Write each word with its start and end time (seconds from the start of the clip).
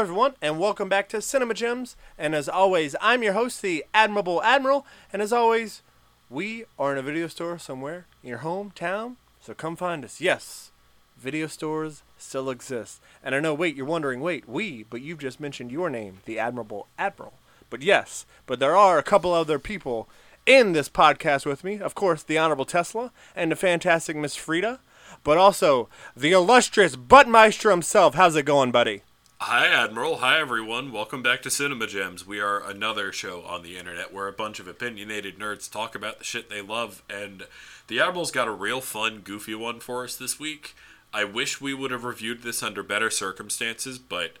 Everyone, 0.00 0.32
and 0.40 0.58
welcome 0.58 0.88
back 0.88 1.10
to 1.10 1.20
Cinema 1.20 1.52
Gems. 1.52 1.94
And 2.16 2.34
as 2.34 2.48
always, 2.48 2.96
I'm 3.02 3.22
your 3.22 3.34
host, 3.34 3.60
the 3.60 3.84
Admirable 3.92 4.42
Admiral. 4.42 4.86
And 5.12 5.20
as 5.20 5.30
always, 5.30 5.82
we 6.30 6.64
are 6.78 6.92
in 6.92 6.96
a 6.96 7.02
video 7.02 7.26
store 7.26 7.58
somewhere 7.58 8.06
in 8.22 8.30
your 8.30 8.38
hometown, 8.38 9.16
so 9.42 9.52
come 9.52 9.76
find 9.76 10.02
us. 10.02 10.18
Yes, 10.18 10.70
video 11.18 11.46
stores 11.48 12.02
still 12.16 12.48
exist. 12.48 13.02
And 13.22 13.34
I 13.34 13.40
know, 13.40 13.52
wait, 13.52 13.76
you're 13.76 13.84
wondering, 13.84 14.22
wait, 14.22 14.48
we, 14.48 14.86
but 14.88 15.02
you've 15.02 15.18
just 15.18 15.38
mentioned 15.38 15.70
your 15.70 15.90
name, 15.90 16.20
the 16.24 16.38
Admirable 16.38 16.86
Admiral. 16.98 17.34
But 17.68 17.82
yes, 17.82 18.24
but 18.46 18.58
there 18.58 18.74
are 18.74 18.96
a 18.96 19.02
couple 19.02 19.34
other 19.34 19.58
people 19.58 20.08
in 20.46 20.72
this 20.72 20.88
podcast 20.88 21.44
with 21.44 21.62
me. 21.62 21.78
Of 21.78 21.94
course, 21.94 22.22
the 22.22 22.38
Honorable 22.38 22.64
Tesla 22.64 23.12
and 23.36 23.52
the 23.52 23.56
fantastic 23.56 24.16
Miss 24.16 24.34
Frida, 24.34 24.80
but 25.22 25.36
also 25.36 25.90
the 26.16 26.32
illustrious 26.32 26.96
Butt 26.96 27.26
Buttmeister 27.26 27.70
himself. 27.70 28.14
How's 28.14 28.34
it 28.34 28.46
going, 28.46 28.72
buddy? 28.72 29.02
Hi, 29.44 29.68
Admiral. 29.68 30.18
Hi, 30.18 30.38
everyone. 30.38 30.92
Welcome 30.92 31.22
back 31.22 31.40
to 31.42 31.50
Cinema 31.50 31.86
Gems. 31.86 32.26
We 32.26 32.40
are 32.40 32.62
another 32.62 33.10
show 33.10 33.40
on 33.40 33.62
the 33.62 33.78
internet 33.78 34.12
where 34.12 34.28
a 34.28 34.34
bunch 34.34 34.60
of 34.60 34.68
opinionated 34.68 35.38
nerds 35.38 35.68
talk 35.72 35.94
about 35.94 36.18
the 36.18 36.24
shit 36.24 36.50
they 36.50 36.60
love, 36.60 37.02
and 37.08 37.46
the 37.88 38.00
Admiral's 38.00 38.30
got 38.30 38.48
a 38.48 38.52
real 38.52 38.82
fun, 38.82 39.20
goofy 39.20 39.54
one 39.54 39.80
for 39.80 40.04
us 40.04 40.14
this 40.14 40.38
week. 40.38 40.74
I 41.14 41.24
wish 41.24 41.58
we 41.58 41.72
would 41.72 41.90
have 41.90 42.04
reviewed 42.04 42.42
this 42.42 42.62
under 42.62 42.82
better 42.82 43.08
circumstances, 43.08 43.98
but, 43.98 44.32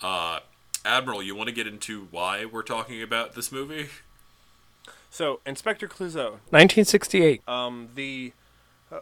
uh, 0.00 0.38
Admiral, 0.84 1.20
you 1.20 1.34
want 1.34 1.48
to 1.48 1.54
get 1.54 1.66
into 1.66 2.06
why 2.12 2.44
we're 2.44 2.62
talking 2.62 3.02
about 3.02 3.34
this 3.34 3.50
movie? 3.50 3.88
So, 5.10 5.40
Inspector 5.44 5.88
Clouseau, 5.88 6.38
1968. 6.50 7.42
Um, 7.48 7.88
the 7.96 8.32
uh, 8.92 9.00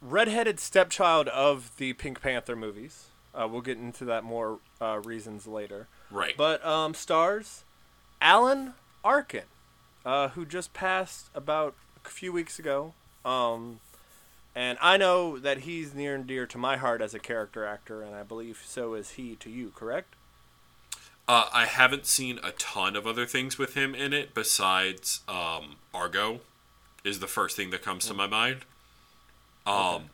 redheaded 0.00 0.58
stepchild 0.58 1.28
of 1.28 1.76
the 1.76 1.92
Pink 1.92 2.22
Panther 2.22 2.56
movies. 2.56 3.08
Uh, 3.34 3.48
we'll 3.48 3.60
get 3.60 3.78
into 3.78 4.04
that 4.04 4.24
more 4.24 4.58
uh, 4.80 5.00
reasons 5.04 5.46
later. 5.46 5.88
Right. 6.10 6.36
But 6.36 6.64
um, 6.64 6.94
stars 6.94 7.64
Alan 8.20 8.74
Arkin, 9.04 9.44
uh, 10.04 10.28
who 10.28 10.46
just 10.46 10.72
passed 10.72 11.28
about 11.34 11.74
a 12.04 12.08
few 12.08 12.32
weeks 12.32 12.58
ago. 12.58 12.94
Um, 13.24 13.80
and 14.54 14.78
I 14.80 14.96
know 14.96 15.38
that 15.38 15.58
he's 15.58 15.94
near 15.94 16.14
and 16.14 16.26
dear 16.26 16.46
to 16.46 16.58
my 16.58 16.76
heart 16.76 17.00
as 17.00 17.12
a 17.12 17.18
character 17.18 17.64
actor, 17.64 18.02
and 18.02 18.14
I 18.14 18.22
believe 18.22 18.62
so 18.64 18.94
is 18.94 19.10
he 19.10 19.34
to 19.36 19.50
you, 19.50 19.72
correct? 19.74 20.14
Uh, 21.26 21.48
I 21.52 21.64
haven't 21.64 22.06
seen 22.06 22.38
a 22.42 22.52
ton 22.52 22.96
of 22.96 23.06
other 23.06 23.26
things 23.26 23.58
with 23.58 23.74
him 23.74 23.94
in 23.94 24.12
it 24.12 24.34
besides 24.34 25.20
um, 25.26 25.76
Argo, 25.92 26.40
is 27.02 27.18
the 27.18 27.26
first 27.26 27.56
thing 27.56 27.70
that 27.70 27.82
comes 27.82 28.06
to 28.06 28.14
my 28.14 28.26
mind. 28.26 28.60
Um, 29.66 29.74
Okay. 29.74 30.04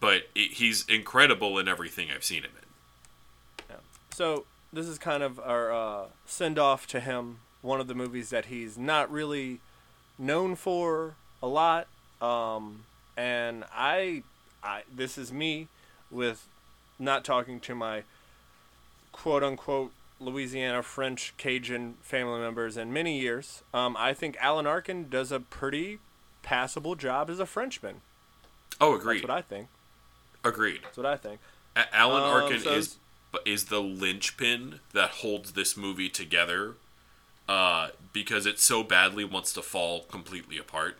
But 0.00 0.22
it, 0.34 0.52
he's 0.52 0.86
incredible 0.88 1.58
in 1.58 1.68
everything 1.68 2.08
I've 2.14 2.24
seen 2.24 2.42
him 2.42 2.52
in. 2.56 2.62
So 4.14 4.44
this 4.72 4.86
is 4.86 4.98
kind 4.98 5.22
of 5.22 5.40
our 5.40 5.72
uh, 5.72 6.04
send 6.26 6.58
off 6.58 6.86
to 6.88 7.00
him. 7.00 7.38
One 7.62 7.80
of 7.80 7.86
the 7.86 7.94
movies 7.94 8.30
that 8.30 8.46
he's 8.46 8.76
not 8.76 9.10
really 9.10 9.60
known 10.18 10.54
for 10.56 11.14
a 11.42 11.46
lot. 11.46 11.86
Um, 12.20 12.84
and 13.16 13.64
I, 13.72 14.22
I, 14.62 14.82
this 14.94 15.16
is 15.16 15.32
me 15.32 15.68
with 16.10 16.46
not 16.98 17.24
talking 17.24 17.60
to 17.60 17.74
my 17.74 18.02
quote 19.12 19.42
unquote 19.42 19.92
Louisiana 20.20 20.82
French 20.82 21.34
Cajun 21.36 21.94
family 22.02 22.40
members 22.40 22.76
in 22.76 22.92
many 22.92 23.18
years. 23.18 23.62
Um, 23.72 23.96
I 23.98 24.12
think 24.12 24.36
Alan 24.40 24.66
Arkin 24.66 25.08
does 25.08 25.32
a 25.32 25.40
pretty 25.40 25.98
passable 26.42 26.96
job 26.96 27.30
as 27.30 27.40
a 27.40 27.46
Frenchman. 27.46 28.02
Oh, 28.80 28.94
agree. 28.94 28.96
That's 28.96 29.24
agreed. 29.24 29.28
what 29.28 29.38
I 29.38 29.42
think. 29.42 29.68
Agreed. 30.44 30.80
That's 30.82 30.96
what 30.96 31.06
I 31.06 31.16
think. 31.16 31.40
A- 31.76 31.94
Alan 31.94 32.22
Um, 32.22 32.30
Arkin 32.30 32.60
so- 32.60 32.72
is 32.74 32.96
is 33.46 33.64
the 33.66 33.80
linchpin 33.80 34.80
that 34.92 35.08
holds 35.10 35.52
this 35.52 35.74
movie 35.76 36.10
together, 36.10 36.74
uh, 37.48 37.88
because 38.12 38.44
it 38.44 38.58
so 38.60 38.82
badly 38.82 39.24
wants 39.24 39.54
to 39.54 39.62
fall 39.62 40.02
completely 40.04 40.58
apart. 40.58 40.98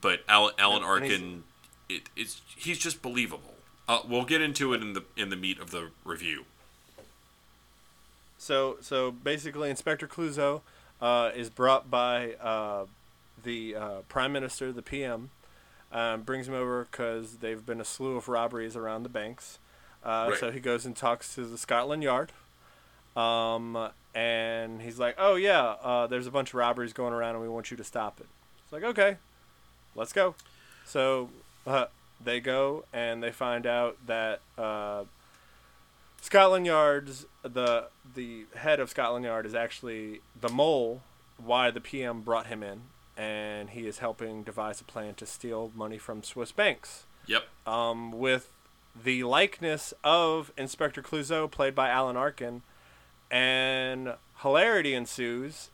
But 0.00 0.22
Alan, 0.28 0.54
Alan 0.58 0.82
Yeah, 0.82 0.94
and 0.94 1.04
he's- 1.04 1.12
Arkin, 1.20 1.44
it, 1.88 2.02
it's 2.14 2.42
he's 2.56 2.78
just 2.78 3.02
believable. 3.02 3.54
Uh, 3.88 4.00
we'll 4.06 4.24
get 4.24 4.40
into 4.40 4.72
it 4.72 4.82
in 4.82 4.92
the 4.92 5.04
in 5.16 5.30
the 5.30 5.36
meat 5.36 5.58
of 5.58 5.70
the 5.72 5.90
review. 6.04 6.44
So 8.38 8.76
so 8.80 9.10
basically, 9.10 9.70
Inspector 9.70 10.06
Clouseau 10.08 10.60
uh, 11.00 11.30
is 11.34 11.50
brought 11.50 11.90
by 11.90 12.34
uh, 12.34 12.86
the 13.42 13.74
uh, 13.74 13.90
Prime 14.08 14.32
Minister, 14.32 14.72
the 14.72 14.82
PM, 14.82 15.30
um, 15.92 16.22
brings 16.22 16.48
him 16.48 16.54
over 16.54 16.86
because 16.90 17.38
they've 17.38 17.64
been 17.64 17.80
a 17.80 17.84
slew 17.84 18.16
of 18.16 18.28
robberies 18.28 18.76
around 18.76 19.02
the 19.02 19.08
banks. 19.08 19.58
Uh, 20.04 20.28
Right. 20.30 20.38
So 20.38 20.50
he 20.50 20.60
goes 20.60 20.84
and 20.86 20.94
talks 20.96 21.34
to 21.34 21.44
the 21.44 21.58
Scotland 21.58 22.02
Yard, 22.02 22.32
um, 23.16 23.90
and 24.14 24.82
he's 24.82 24.98
like, 24.98 25.14
"Oh 25.18 25.34
yeah, 25.36 25.62
uh, 25.82 26.06
there's 26.06 26.26
a 26.26 26.30
bunch 26.30 26.50
of 26.50 26.54
robberies 26.54 26.92
going 26.92 27.12
around, 27.12 27.34
and 27.34 27.42
we 27.42 27.48
want 27.48 27.70
you 27.70 27.76
to 27.76 27.84
stop 27.84 28.20
it." 28.20 28.26
It's 28.64 28.72
like, 28.72 28.84
"Okay, 28.84 29.16
let's 29.94 30.12
go." 30.12 30.34
So 30.84 31.30
uh, 31.66 31.86
they 32.22 32.40
go 32.40 32.84
and 32.92 33.22
they 33.22 33.32
find 33.32 33.66
out 33.66 33.96
that 34.06 34.40
uh, 34.56 35.04
Scotland 36.20 36.66
Yard's 36.66 37.26
the 37.42 37.88
the 38.14 38.46
head 38.56 38.80
of 38.80 38.90
Scotland 38.90 39.24
Yard 39.24 39.46
is 39.46 39.54
actually 39.54 40.20
the 40.40 40.48
mole. 40.48 41.02
Why 41.38 41.70
the 41.70 41.80
PM 41.80 42.22
brought 42.22 42.46
him 42.46 42.62
in, 42.62 42.82
and 43.16 43.70
he 43.70 43.86
is 43.86 43.98
helping 43.98 44.42
devise 44.42 44.80
a 44.80 44.84
plan 44.84 45.14
to 45.14 45.26
steal 45.26 45.72
money 45.74 45.98
from 45.98 46.22
Swiss 46.22 46.52
banks. 46.52 47.06
Yep. 47.26 47.44
Um, 47.66 48.12
with 48.12 48.50
the 49.00 49.24
likeness 49.24 49.92
of 50.04 50.52
Inspector 50.56 51.00
Clouseau, 51.02 51.50
played 51.50 51.74
by 51.74 51.88
Alan 51.88 52.16
Arkin, 52.16 52.62
and 53.30 54.14
hilarity 54.42 54.94
ensues. 54.94 55.70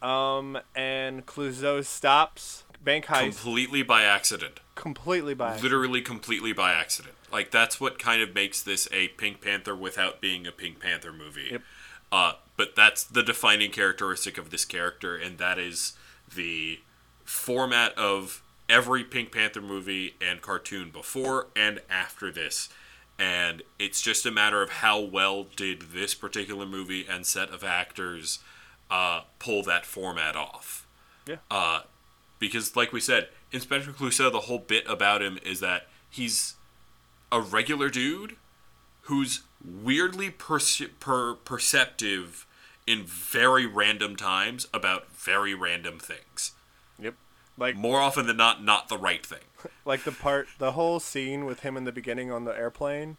Um, 0.00 0.58
and 0.74 1.24
Clouseau 1.26 1.84
stops 1.84 2.64
bank 2.82 3.06
heist 3.06 3.20
Completely 3.20 3.82
by 3.84 4.02
accident. 4.02 4.58
completely 4.74 5.34
by 5.34 5.58
Literally 5.58 6.02
completely 6.02 6.52
by 6.52 6.72
accident. 6.72 7.14
Like 7.32 7.50
that's 7.52 7.80
what 7.80 7.98
kind 7.98 8.20
of 8.20 8.34
makes 8.34 8.62
this 8.62 8.88
a 8.92 9.08
Pink 9.08 9.40
Panther 9.40 9.76
without 9.76 10.20
being 10.20 10.46
a 10.46 10.52
Pink 10.52 10.80
Panther 10.80 11.12
movie. 11.12 11.48
Yep. 11.52 11.62
Uh, 12.10 12.32
but 12.56 12.74
that's 12.76 13.04
the 13.04 13.22
defining 13.22 13.70
characteristic 13.70 14.36
of 14.36 14.50
this 14.50 14.64
character, 14.64 15.16
and 15.16 15.38
that 15.38 15.58
is 15.58 15.94
the 16.34 16.80
format 17.24 17.96
of 17.96 18.42
every 18.68 19.04
Pink 19.04 19.32
Panther 19.32 19.60
movie 19.60 20.14
and 20.20 20.40
cartoon 20.40 20.90
before 20.90 21.48
and 21.54 21.80
after 21.90 22.30
this. 22.30 22.68
And 23.18 23.62
it's 23.78 24.00
just 24.00 24.26
a 24.26 24.30
matter 24.30 24.62
of 24.62 24.70
how 24.70 25.00
well 25.00 25.44
did 25.44 25.82
this 25.92 26.14
particular 26.14 26.66
movie 26.66 27.06
and 27.08 27.26
set 27.26 27.50
of 27.50 27.62
actors 27.62 28.38
uh, 28.90 29.22
pull 29.38 29.62
that 29.64 29.86
format 29.86 30.36
off. 30.36 30.86
Yeah. 31.26 31.36
Uh, 31.50 31.82
because, 32.38 32.74
like 32.74 32.92
we 32.92 33.00
said, 33.00 33.28
Inspector 33.52 33.90
Clouseau, 33.92 34.32
the 34.32 34.40
whole 34.40 34.58
bit 34.58 34.84
about 34.88 35.22
him 35.22 35.38
is 35.44 35.60
that 35.60 35.86
he's 36.10 36.54
a 37.30 37.40
regular 37.40 37.88
dude 37.88 38.36
who's 39.02 39.42
weirdly 39.64 40.30
perce- 40.30 40.82
per- 40.98 41.34
perceptive 41.34 42.46
in 42.86 43.04
very 43.04 43.66
random 43.66 44.16
times 44.16 44.66
about 44.72 45.12
very 45.12 45.54
random 45.54 45.98
things. 45.98 46.52
Yep. 46.98 47.14
Like 47.56 47.76
More 47.76 48.00
often 48.00 48.26
than 48.26 48.36
not, 48.36 48.64
not 48.64 48.88
the 48.88 48.98
right 48.98 49.24
thing. 49.24 49.44
like 49.84 50.04
the 50.04 50.12
part 50.12 50.48
the 50.58 50.72
whole 50.72 51.00
scene 51.00 51.44
with 51.44 51.60
him 51.60 51.76
in 51.76 51.84
the 51.84 51.92
beginning 51.92 52.32
on 52.32 52.44
the 52.44 52.56
airplane. 52.56 53.18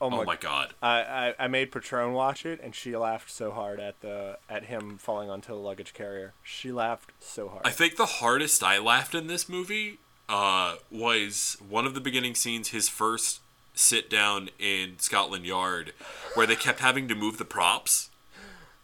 Oh 0.00 0.10
my, 0.10 0.18
Oh 0.18 0.24
my 0.24 0.36
god. 0.36 0.74
I, 0.82 1.00
I, 1.00 1.34
I 1.38 1.48
made 1.48 1.72
Patron 1.72 2.12
watch 2.12 2.44
it 2.44 2.60
and 2.62 2.74
she 2.74 2.96
laughed 2.96 3.30
so 3.30 3.52
hard 3.52 3.80
at 3.80 4.00
the 4.00 4.38
at 4.48 4.64
him 4.64 4.98
falling 4.98 5.30
onto 5.30 5.48
the 5.48 5.58
luggage 5.58 5.94
carrier. 5.94 6.34
She 6.42 6.72
laughed 6.72 7.12
so 7.20 7.48
hard. 7.48 7.62
I 7.64 7.70
think 7.70 7.96
the 7.96 8.06
hardest 8.06 8.62
I 8.62 8.78
laughed 8.78 9.14
in 9.14 9.28
this 9.28 9.48
movie 9.48 9.98
uh, 10.28 10.76
was 10.90 11.56
one 11.66 11.86
of 11.86 11.94
the 11.94 12.00
beginning 12.00 12.34
scenes, 12.34 12.68
his 12.68 12.88
first 12.88 13.40
sit 13.74 14.08
down 14.08 14.50
in 14.58 14.98
Scotland 14.98 15.44
Yard, 15.44 15.92
where 16.34 16.46
they 16.46 16.56
kept 16.56 16.80
having 16.80 17.08
to 17.08 17.14
move 17.14 17.38
the 17.38 17.44
props. 17.44 18.10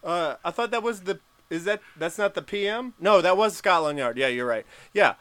Uh, 0.02 0.36
I 0.44 0.50
thought 0.50 0.70
that 0.70 0.82
was 0.82 1.02
the. 1.02 1.20
Is 1.48 1.64
that 1.64 1.80
that's 1.96 2.16
not 2.16 2.34
the 2.34 2.42
PM? 2.42 2.94
No, 3.00 3.20
that 3.20 3.36
was 3.36 3.56
Scotland 3.56 3.98
Yard. 3.98 4.16
Yeah, 4.16 4.28
you're 4.28 4.46
right. 4.46 4.64
Yeah, 4.92 5.14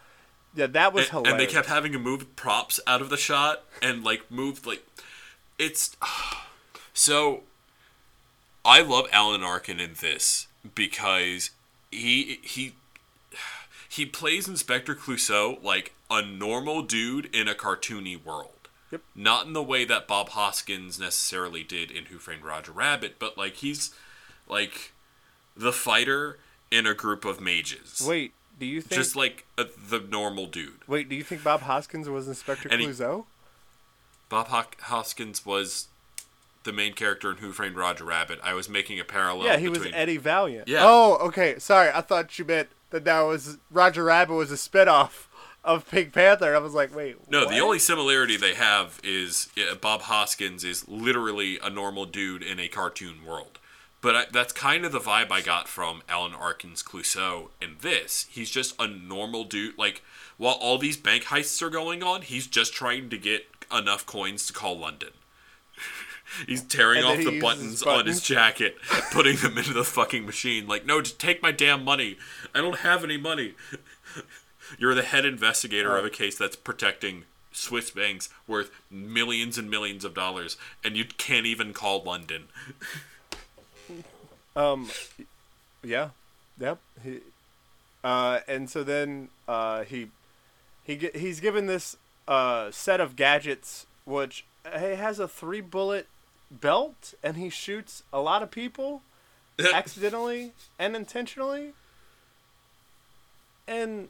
yeah, 0.55 0.67
that 0.67 0.93
was 0.93 1.05
and, 1.05 1.11
hilarious. 1.11 1.31
and 1.31 1.39
they 1.39 1.51
kept 1.51 1.67
having 1.67 1.91
to 1.91 1.99
move 1.99 2.35
props 2.35 2.79
out 2.87 3.01
of 3.01 3.09
the 3.09 3.17
shot 3.17 3.63
and 3.81 4.03
like 4.03 4.29
move 4.31 4.65
like 4.65 4.85
it's 5.57 5.95
so 6.93 7.43
I 8.65 8.81
love 8.81 9.07
Alan 9.11 9.43
Arkin 9.43 9.79
in 9.79 9.93
this 9.99 10.47
because 10.75 11.51
he 11.91 12.39
he 12.41 12.73
he 13.87 14.05
plays 14.05 14.47
Inspector 14.47 14.93
Clouseau 14.95 15.63
like 15.63 15.93
a 16.09 16.21
normal 16.21 16.81
dude 16.81 17.33
in 17.33 17.47
a 17.47 17.53
cartoony 17.53 18.23
world. 18.23 18.51
Yep. 18.91 19.01
Not 19.15 19.45
in 19.45 19.53
the 19.53 19.61
way 19.61 19.85
that 19.85 20.07
Bob 20.07 20.29
Hoskins 20.29 20.99
necessarily 20.99 21.63
did 21.63 21.91
in 21.91 22.05
Who 22.05 22.17
Framed 22.17 22.43
Roger 22.43 22.71
Rabbit, 22.71 23.17
but 23.19 23.37
like 23.37 23.55
he's 23.55 23.93
like 24.49 24.93
the 25.55 25.71
fighter 25.71 26.37
in 26.71 26.85
a 26.85 26.93
group 26.93 27.25
of 27.25 27.39
mages. 27.41 28.03
Wait, 28.05 28.33
do 28.59 28.65
you 28.65 28.81
think? 28.81 28.99
just 28.99 29.15
like 29.15 29.45
a, 29.57 29.65
the 29.89 29.99
normal 29.99 30.45
dude. 30.45 30.79
wait, 30.87 31.07
do 31.09 31.15
you 31.15 31.23
think 31.23 31.43
Bob 31.43 31.61
Hoskins 31.61 32.09
was 32.09 32.27
Inspector 32.27 32.67
And 32.69 32.81
he- 32.81 32.87
Clouseau? 32.87 33.25
Bob 34.29 34.47
Ho- 34.49 34.63
Hoskins 34.81 35.45
was 35.45 35.87
the 36.63 36.71
the 36.71 36.73
main 36.73 36.93
character 36.93 37.31
in 37.31 37.37
Who 37.37 37.51
Framed 37.51 37.77
Roger 37.77 38.03
Rabbit. 38.03 38.39
I 38.43 38.53
was 38.53 38.69
making 38.69 38.99
a 38.99 39.03
parallel. 39.05 39.47
Yeah, 39.47 39.57
he 39.57 39.69
was 39.69 39.87
Eddie 39.91 40.17
Valiant. 40.17 40.67
Yeah. 40.67 40.81
Oh, 40.83 41.17
okay. 41.27 41.57
Sorry, 41.57 41.89
I 41.91 42.01
thought 42.01 42.37
you 42.37 42.45
meant 42.45 42.67
that 42.91 43.05
that 43.05 43.21
was 43.21 43.57
Roger 43.71 44.03
Rabbit 44.03 44.33
was 44.35 44.51
a 44.51 44.55
spinoff 44.55 45.27
of 45.63 45.89
Pink 45.89 46.13
Panther. 46.13 46.55
I 46.55 46.59
was 46.59 46.73
like, 46.73 46.93
wait. 46.95 47.15
No, 47.31 47.45
what? 47.45 47.49
the 47.49 47.59
only 47.59 47.79
similarity 47.79 48.37
they 48.37 48.53
have 48.55 48.99
is 49.03 49.49
yeah, 49.55 49.73
Bob 49.79 50.01
Hoskins 50.01 50.63
is 50.63 50.87
literally 50.87 51.57
a 51.63 51.69
normal 51.69 52.05
dude 52.05 52.43
in 52.43 52.59
a 52.59 52.67
cartoon 52.67 53.25
world. 53.25 53.58
But 54.01 54.15
I, 54.15 54.25
that's 54.31 54.53
kind 54.53 54.85
of 54.85 54.91
the 54.91 54.99
vibe 54.99 55.31
I 55.31 55.41
got 55.41 55.67
from 55.67 56.03
Alan 56.07 56.33
Arkin's 56.33 56.81
Clouseau 56.81 57.49
in 57.61 57.77
this. 57.81 58.27
He's 58.29 58.49
just 58.49 58.79
a 58.79 58.87
normal 58.87 59.43
dude. 59.43 59.77
Like, 59.77 60.01
while 60.37 60.55
all 60.55 60.77
these 60.77 60.95
bank 60.95 61.25
heists 61.25 61.61
are 61.61 61.69
going 61.69 62.01
on, 62.01 62.21
he's 62.21 62.47
just 62.47 62.73
trying 62.73 63.09
to 63.09 63.17
get 63.17 63.47
enough 63.75 64.05
coins 64.05 64.47
to 64.47 64.53
call 64.53 64.79
London. 64.79 65.09
he's 66.47 66.63
tearing 66.63 67.03
off 67.03 67.17
he 67.17 67.25
the 67.25 67.41
buttons, 67.41 67.83
buttons. 67.83 67.99
on 67.99 68.05
his 68.05 68.21
jacket, 68.21 68.77
putting 69.11 69.35
them 69.37 69.57
into 69.57 69.73
the 69.73 69.83
fucking 69.83 70.25
machine. 70.25 70.65
Like, 70.65 70.85
no, 70.85 71.01
just 71.01 71.19
take 71.19 71.41
my 71.41 71.51
damn 71.51 71.83
money. 71.83 72.17
I 72.55 72.61
don't 72.61 72.79
have 72.79 73.03
any 73.03 73.17
money. 73.17 73.55
You're 74.77 74.95
the 74.95 75.01
head 75.01 75.25
investigator 75.25 75.97
of 75.97 76.05
a 76.05 76.09
case 76.09 76.37
that's 76.37 76.55
protecting 76.55 77.23
Swiss 77.51 77.91
banks 77.91 78.29
worth 78.47 78.71
millions 78.89 79.57
and 79.57 79.69
millions 79.69 80.05
of 80.05 80.13
dollars, 80.13 80.57
and 80.83 80.95
you 80.95 81.05
can't 81.05 81.45
even 81.45 81.73
call 81.73 82.03
London. 82.03 82.45
Um, 84.55 84.89
yeah, 85.83 86.09
yep. 86.59 86.79
He, 87.03 87.19
uh, 88.03 88.39
and 88.47 88.69
so 88.69 88.83
then 88.83 89.29
uh, 89.47 89.83
he 89.83 90.09
he 90.83 91.09
he's 91.15 91.39
given 91.39 91.65
this 91.67 91.97
uh, 92.27 92.71
set 92.71 92.99
of 92.99 93.15
gadgets, 93.15 93.85
which 94.05 94.45
he 94.65 94.79
has 94.95 95.19
a 95.19 95.27
three 95.27 95.61
bullet 95.61 96.07
belt, 96.51 97.13
and 97.23 97.37
he 97.37 97.49
shoots 97.49 98.03
a 98.11 98.19
lot 98.21 98.41
of 98.43 98.51
people 98.51 99.01
accidentally 99.73 100.53
and 100.77 100.95
intentionally. 100.95 101.73
And 103.67 104.09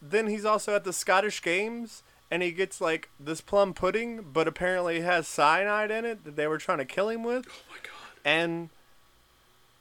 then 0.00 0.28
he's 0.28 0.44
also 0.44 0.74
at 0.76 0.84
the 0.84 0.92
Scottish 0.92 1.42
Games, 1.42 2.02
and 2.30 2.42
he 2.42 2.52
gets 2.52 2.80
like 2.80 3.08
this 3.18 3.40
plum 3.40 3.74
pudding, 3.74 4.24
but 4.32 4.46
apparently 4.46 4.98
it 4.98 5.02
has 5.04 5.26
cyanide 5.26 5.90
in 5.90 6.04
it 6.04 6.24
that 6.24 6.36
they 6.36 6.46
were 6.46 6.58
trying 6.58 6.78
to 6.78 6.84
kill 6.84 7.08
him 7.08 7.24
with 7.24 7.44
Oh 7.48 7.52
my 7.70 7.76
god. 7.82 7.92
and 8.24 8.68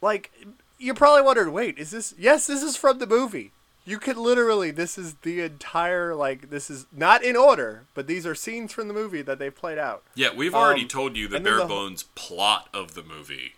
like 0.01 0.31
you 0.77 0.93
probably 0.93 1.21
wondered 1.21 1.49
wait 1.49 1.77
is 1.77 1.91
this 1.91 2.13
yes 2.17 2.47
this 2.47 2.63
is 2.63 2.75
from 2.77 2.99
the 2.99 3.07
movie 3.07 3.51
you 3.85 3.97
could 3.97 4.17
literally 4.17 4.71
this 4.71 4.97
is 4.97 5.15
the 5.23 5.41
entire 5.41 6.13
like 6.15 6.49
this 6.49 6.69
is 6.69 6.85
not 6.91 7.23
in 7.23 7.35
order 7.35 7.85
but 7.93 8.07
these 8.07 8.25
are 8.25 8.35
scenes 8.35 8.71
from 8.71 8.87
the 8.87 8.93
movie 8.93 9.21
that 9.21 9.39
they've 9.39 9.55
played 9.55 9.77
out 9.77 10.03
Yeah, 10.15 10.29
we've 10.35 10.53
already 10.55 10.83
Um, 10.83 10.87
told 10.89 11.17
you 11.17 11.27
the 11.27 11.39
bare 11.39 11.57
the- 11.57 11.65
bones 11.65 12.03
plot 12.15 12.69
of 12.73 12.93
the 12.93 13.03
movie. 13.03 13.55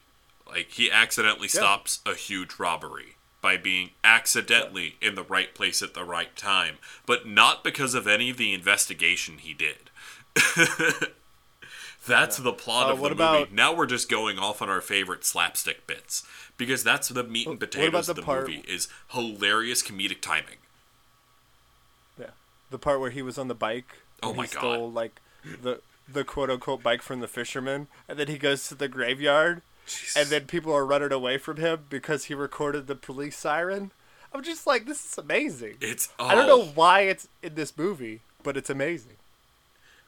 Like 0.47 0.71
he 0.71 0.89
accidentally 0.91 1.47
stops 1.47 1.99
a 2.05 2.13
huge 2.13 2.59
robbery 2.59 3.15
by 3.41 3.57
being 3.57 3.91
accidentally 4.03 4.95
in 5.01 5.15
the 5.15 5.23
right 5.23 5.53
place 5.55 5.81
at 5.81 5.93
the 5.93 6.03
right 6.03 6.35
time, 6.35 6.77
but 7.05 7.25
not 7.27 7.63
because 7.63 7.93
of 7.95 8.05
any 8.07 8.29
of 8.29 8.37
the 8.37 8.53
investigation 8.53 9.37
he 9.39 9.53
did. 9.53 9.89
that's 12.07 12.37
the 12.37 12.53
plot 12.53 12.87
Uh, 12.87 12.91
of 12.93 12.97
the 12.97 13.01
what 13.03 13.17
movie. 13.17 13.51
now 13.53 13.73
we're 13.73 13.85
just 13.85 14.09
going 14.09 14.39
off 14.39 14.61
on 14.61 14.69
our 14.69 14.81
favorite 14.81 15.23
slapstick 15.25 15.85
bits 15.87 16.23
because 16.57 16.83
that's 16.83 17.09
the 17.09 17.23
meat 17.23 17.47
and 17.47 17.59
potatoes 17.59 18.09
of 18.09 18.15
the 18.15 18.21
part- 18.21 18.47
movie 18.47 18.63
is 18.67 18.87
hilarious 19.09 19.83
comedic 19.83 20.21
timing. 20.21 20.57
yeah 22.19 22.31
the 22.69 22.79
part 22.79 22.99
where 22.99 23.09
he 23.11 23.21
was 23.21 23.37
on 23.37 23.47
the 23.47 23.55
bike 23.55 23.97
Oh 24.23 24.33
my 24.33 24.45
he 24.45 24.53
God. 24.53 24.59
stole 24.59 24.91
like 24.91 25.21
the 25.61 25.81
the 26.11 26.23
quote 26.23 26.49
unquote 26.49 26.83
bike 26.83 27.01
from 27.01 27.19
the 27.19 27.27
fisherman 27.27 27.87
and 28.07 28.17
then 28.19 28.27
he 28.27 28.37
goes 28.37 28.67
to 28.67 28.75
the 28.75 28.87
graveyard 28.87 29.61
and 30.15 30.27
then 30.29 30.45
people 30.45 30.73
are 30.73 30.85
running 30.85 31.11
away 31.11 31.37
from 31.37 31.57
him 31.57 31.85
because 31.89 32.25
he 32.25 32.33
recorded 32.33 32.87
the 32.87 32.95
police 32.95 33.37
siren 33.37 33.91
i'm 34.33 34.43
just 34.43 34.67
like 34.67 34.85
this 34.85 35.03
is 35.05 35.17
amazing 35.17 35.75
It's 35.81 36.09
i 36.19 36.35
don't 36.35 36.47
know 36.47 36.61
oh. 36.63 36.71
why 36.75 37.01
it's 37.01 37.27
in 37.41 37.55
this 37.55 37.75
movie 37.77 38.21
but 38.43 38.57
it's 38.57 38.69
amazing 38.69 39.15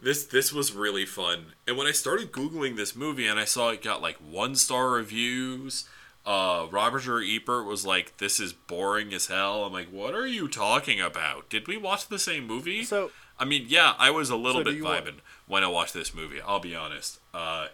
This 0.04 0.26
this 0.26 0.52
was 0.52 0.74
really 0.74 1.06
fun. 1.06 1.54
And 1.66 1.78
when 1.78 1.88
I 1.88 1.92
started 1.92 2.32
googling 2.34 2.76
this 2.76 2.96
movie 2.96 3.26
and 3.26 3.40
I 3.40 3.46
saw 3.46 3.70
it 3.70 3.82
got 3.82 4.02
like 4.02 4.18
one 4.18 4.56
star 4.56 4.90
reviews, 4.90 5.88
uh, 6.26 6.68
Robert 6.70 7.04
Ebert 7.08 7.66
was 7.66 7.86
like, 7.86 8.18
"This 8.18 8.40
is 8.40 8.52
boring 8.52 9.14
as 9.14 9.28
hell." 9.28 9.64
I'm 9.64 9.72
like, 9.72 9.90
"What 9.90 10.14
are 10.14 10.28
you 10.28 10.48
talking 10.50 11.00
about? 11.00 11.50
Did 11.50 11.68
we 11.68 11.78
watch 11.78 12.08
the 12.10 12.20
same 12.20 12.46
movie?" 12.46 12.84
so 12.84 13.12
I 13.40 13.46
mean, 13.46 13.66
yeah, 13.70 13.96
I 13.98 14.10
was 14.12 14.30
a 14.30 14.36
little 14.36 14.62
So 14.62 14.66
bit 14.66 14.76
you 14.76 14.84
want- 14.84 15.06
vibing 15.06 15.16
when 15.48 15.64
I 15.64 15.68
watched 15.68 15.94
this 15.94 16.14
movie. 16.14 16.42
I'll 16.42 16.60
be 16.60 16.76
honest. 16.76 17.20
Uh, 17.34 17.68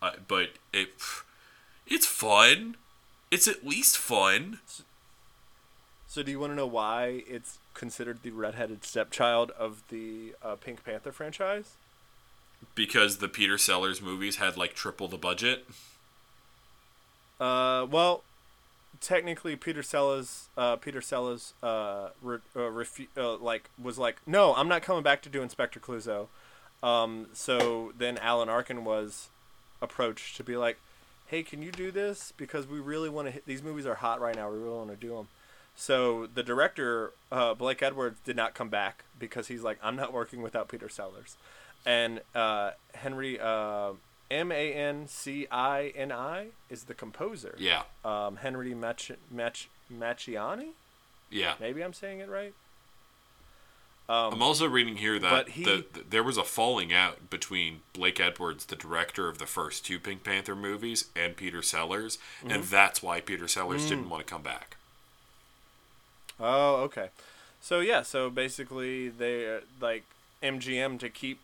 uh, 0.00 0.12
but 0.26 0.50
it 0.72 0.94
it's 1.86 2.06
fun. 2.06 2.76
It's 3.30 3.46
at 3.46 3.66
least 3.66 3.98
fun. 3.98 4.60
So 6.08 6.22
do 6.22 6.30
you 6.30 6.40
want 6.40 6.52
to 6.52 6.56
know 6.56 6.66
why 6.66 7.24
it's 7.28 7.58
considered 7.76 8.22
the 8.22 8.30
redheaded 8.30 8.84
stepchild 8.84 9.52
of 9.52 9.82
the 9.88 10.34
uh, 10.42 10.56
Pink 10.56 10.84
Panther 10.84 11.12
franchise? 11.12 11.76
Because 12.74 13.18
the 13.18 13.28
Peter 13.28 13.58
Sellers 13.58 14.02
movies 14.02 14.36
had 14.36 14.56
like 14.56 14.74
triple 14.74 15.08
the 15.08 15.18
budget. 15.18 15.66
Uh, 17.38 17.86
well, 17.88 18.22
technically, 19.00 19.56
Peter 19.56 19.82
Sellers, 19.82 20.48
uh, 20.56 20.76
Peter 20.76 21.00
Sellers, 21.00 21.52
uh, 21.62 22.08
re- 22.22 22.38
uh, 22.54 22.60
refu- 22.60 23.08
uh, 23.16 23.36
like 23.36 23.70
was 23.80 23.98
like, 23.98 24.16
no, 24.26 24.54
I'm 24.54 24.68
not 24.68 24.82
coming 24.82 25.02
back 25.02 25.22
to 25.22 25.28
do 25.28 25.42
Inspector 25.42 25.78
Clouseau. 25.80 26.28
Um, 26.82 27.28
so 27.32 27.92
then 27.96 28.18
Alan 28.18 28.48
Arkin 28.48 28.84
was 28.84 29.28
approached 29.82 30.36
to 30.36 30.44
be 30.44 30.56
like, 30.56 30.78
hey, 31.26 31.42
can 31.42 31.62
you 31.62 31.72
do 31.72 31.90
this 31.90 32.32
because 32.36 32.66
we 32.66 32.78
really 32.78 33.08
want 33.08 33.26
to 33.28 33.32
hit 33.32 33.46
these 33.46 33.62
movies 33.62 33.86
are 33.86 33.96
hot 33.96 34.20
right 34.20 34.34
now. 34.34 34.50
We 34.50 34.58
really 34.58 34.76
want 34.76 34.90
to 34.90 34.96
do 34.96 35.16
them. 35.16 35.28
So 35.76 36.26
the 36.26 36.42
director, 36.42 37.12
uh, 37.30 37.52
Blake 37.54 37.82
Edwards, 37.82 38.18
did 38.24 38.34
not 38.34 38.54
come 38.54 38.68
back 38.70 39.04
because 39.18 39.48
he's 39.48 39.62
like, 39.62 39.78
I'm 39.82 39.94
not 39.96 40.12
working 40.12 40.40
without 40.42 40.68
Peter 40.68 40.88
Sellers, 40.88 41.36
and 41.84 42.22
uh, 42.34 42.70
Henry 42.94 43.38
uh, 43.38 43.90
M 44.30 44.50
A 44.50 44.72
N 44.72 45.06
C 45.06 45.46
I 45.50 45.92
N 45.94 46.10
I 46.10 46.48
is 46.70 46.84
the 46.84 46.94
composer. 46.94 47.54
Yeah, 47.58 47.82
Um, 48.04 48.36
Henry 48.36 48.74
Mach- 48.74 49.18
Mach- 49.30 49.68
Macchiani. 49.92 50.70
yeah. 51.30 51.54
Maybe 51.60 51.82
I'm 51.84 51.92
saying 51.92 52.20
it 52.20 52.28
right. 52.30 52.54
Um, 54.08 54.34
I'm 54.34 54.42
also 54.42 54.68
reading 54.68 54.96
here 54.96 55.18
that 55.18 55.50
he- 55.50 55.64
the, 55.64 55.82
th 55.82 56.06
there 56.10 56.22
was 56.22 56.36
a 56.38 56.44
falling 56.44 56.92
out 56.92 57.28
between 57.28 57.80
Blake 57.92 58.18
Edwards, 58.20 58.64
the 58.66 58.76
director 58.76 59.28
of 59.28 59.38
the 59.38 59.46
first 59.46 59.84
two 59.84 59.98
Pink 59.98 60.22
Panther 60.24 60.54
movies, 60.56 61.06
and 61.14 61.36
Peter 61.36 61.60
Sellers, 61.60 62.18
and 62.42 62.50
Mm-hmm. 62.62 62.70
that's 62.70 63.02
why 63.02 63.20
Peter 63.20 63.46
Sellers 63.48 63.84
Mm. 63.84 63.88
didn't 63.88 64.08
want 64.08 64.26
to 64.26 64.30
come 64.32 64.42
back. 64.42 64.76
Oh, 66.38 66.76
okay. 66.82 67.08
So 67.60 67.80
yeah, 67.80 68.02
so 68.02 68.30
basically 68.30 69.08
they 69.08 69.56
uh, 69.56 69.60
like 69.80 70.04
MGM 70.42 70.98
to 71.00 71.08
keep 71.08 71.40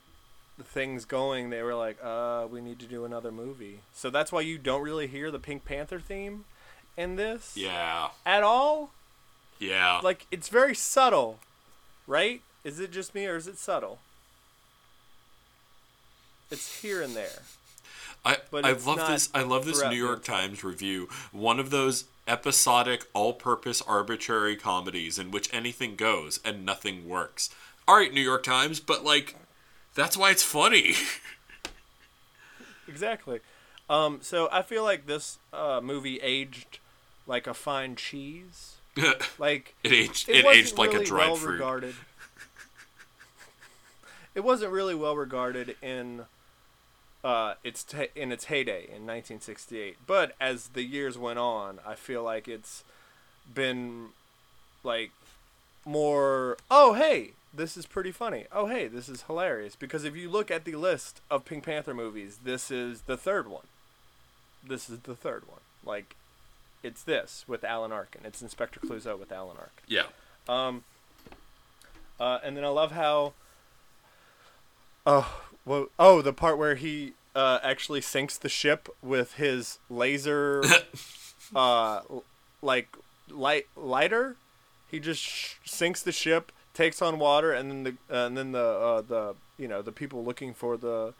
things 0.62 1.04
going. 1.04 1.50
They 1.50 1.62
were 1.62 1.75
like, 1.75 1.99
uh, 2.02 2.46
we 2.50 2.61
need 2.61 2.78
to 2.80 2.87
do 2.87 3.04
another 3.04 3.32
movie. 3.32 3.80
So 3.94 4.11
that's 4.11 4.30
why 4.30 4.42
you 4.42 4.58
don't 4.58 4.82
really 4.82 5.06
hear 5.06 5.30
the 5.30 5.38
Pink 5.38 5.64
Panther 5.64 5.99
theme 5.99 6.44
in 6.96 7.16
this 7.16 7.56
Yeah, 7.56 8.08
at 8.26 8.42
all. 8.42 8.90
yeah. 9.58 10.00
Like 10.02 10.26
it's 10.30 10.49
very 10.49 10.75
subtle, 10.75 11.38
right? 12.06 12.42
Is 12.64 12.78
it 12.78 12.92
just 12.92 13.14
me 13.14 13.26
or 13.26 13.37
is 13.37 13.46
it 13.49 13.58
subtle? 13.58 13.99
It's 16.50 16.82
here 16.82 17.00
and 17.00 17.16
there. 17.16 17.42
I 18.25 18.37
but 18.50 18.64
I 18.64 18.72
love 18.72 19.08
this. 19.08 19.30
I 19.34 19.42
love 19.42 19.64
this 19.64 19.82
New 19.82 19.96
York 19.96 20.22
Times 20.22 20.62
review. 20.62 21.08
One 21.32 21.58
of 21.58 21.70
those 21.70 22.04
episodic, 22.29 23.07
all-purpose, 23.14 23.83
arbitrary 23.83 24.57
comedies 24.57 25.19
in 25.19 25.31
which 25.31 25.52
anything 25.52 25.97
goes 25.97 26.38
and 26.45 26.64
nothing 26.64 27.09
works. 27.09 27.50
All 27.88 27.97
right, 27.97 28.12
New 28.12 28.21
York 28.21 28.43
Times, 28.45 28.81
but 28.81 29.05
like, 29.05 29.37
that's 29.95 30.17
why 30.17 30.31
it's 30.31 30.43
funny. 30.43 30.95
Exactly. 32.88 33.41
Um, 33.88 34.19
so 34.23 34.49
I 34.52 34.62
feel 34.62 34.83
like 34.83 35.07
this 35.07 35.38
uh, 35.52 35.81
movie 35.83 36.19
aged 36.21 36.79
like 37.26 37.47
a 37.47 37.55
fine 37.55 37.97
cheese. 37.97 38.76
like 39.38 39.75
it 39.83 39.93
aged. 39.93 40.29
it, 40.29 40.45
It, 40.45 40.47
aged 40.47 40.76
like 40.79 40.93
really 40.93 41.05
a 41.05 41.07
dried 41.07 41.26
well 41.29 41.37
fruit. 41.37 41.52
regarded. 41.52 41.95
it 44.35 44.41
wasn't 44.41 44.73
really 44.73 44.95
well 44.95 45.17
regarded 45.17 45.76
in 45.81 46.26
uh, 47.25 47.55
its 47.62 47.87
in 48.14 48.33
its 48.33 48.47
heyday 48.47 48.83
in 48.85 49.07
1968. 49.07 49.97
But 50.07 50.35
as 50.41 50.69
the 50.69 50.83
years 50.83 51.17
went 51.17 51.38
on, 51.38 51.79
I 51.87 51.95
feel 51.95 52.23
like 52.23 52.49
it's 52.49 52.85
been 53.52 54.09
like 54.83 55.11
more. 55.85 56.57
Oh 56.71 56.95
hey, 56.95 57.33
this 57.55 57.76
is 57.76 57.87
pretty 57.87 58.12
funny. 58.12 58.47
Oh 58.52 58.67
hey, 58.67 58.88
this 58.88 59.09
is 59.09 59.23
hilarious. 59.23 59.76
Because 59.76 60.05
if 60.05 60.17
you 60.17 60.29
look 60.29 60.50
at 60.50 60.64
the 60.64 60.75
list 60.75 61.21
of 61.31 61.45
Pink 61.45 61.64
Panther 61.64 61.95
movies, 61.95 62.41
this 62.45 62.71
is 62.71 63.02
the 63.02 63.17
third 63.17 63.49
one. 63.49 63.67
This 64.67 64.88
is 64.88 65.00
the 65.00 65.17
third 65.17 65.49
one. 65.49 65.61
Like, 65.85 66.14
it's 66.83 67.02
this 67.02 67.45
with 67.49 67.64
Alan 67.64 67.93
Arkin. 67.93 68.23
It's 68.25 68.43
Inspector 68.43 68.79
Clouseau 68.81 69.19
with 69.19 69.33
Alan 69.33 69.57
Arkin. 69.57 69.85
Yeah. 69.88 70.05
Um, 70.49 70.85
uh, 72.21 72.38
and 72.45 72.57
then 72.57 72.64
I 72.64 72.69
love 72.69 72.93
how. 72.93 73.33
Oh, 75.05 75.43
well, 75.64 75.87
oh, 75.99 76.23
the 76.23 76.33
part 76.33 76.59
where 76.59 76.75
he 76.75 77.14
uh, 77.35 77.59
actually 77.62 78.00
sinks 78.00 78.37
the 78.37 78.49
ship 78.49 78.88
with 79.02 79.35
his 79.35 79.78
laser, 79.88 80.62
uh, 81.54 82.00
like 82.61 82.97
light 83.31 83.66
lighter. 83.76 84.37
He 84.90 85.00
just 85.00 85.23
sh- 85.23 85.54
sinks 85.64 86.02
the 86.02 86.12
ship, 86.12 86.52
takes 86.75 87.00
on 87.00 87.19
water, 87.19 87.52
and 87.52 87.71
then 87.71 87.83
the 87.85 87.90
uh, 88.14 88.26
and 88.26 88.37
then 88.37 88.52
the 88.52 88.64
uh, 88.64 89.00
the 89.02 89.35
you 89.59 89.69
know 89.69 89.83
the 89.83 89.92
people 89.92 90.25
looking 90.25 90.52
for 90.52 90.76
the 90.76 91.14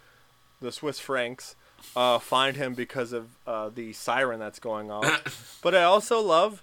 the 0.61 0.73
Swiss 0.73 0.99
francs 0.99 1.57
uh, 1.97 2.19
find 2.19 2.57
him 2.57 2.75
because 2.75 3.13
of 3.13 3.29
uh, 3.47 3.69
the 3.69 3.93
siren 3.93 4.39
that's 4.39 4.59
going 4.59 4.91
off. 4.91 5.59
but 5.63 5.75
I 5.75 5.83
also 5.83 6.21
love 6.21 6.63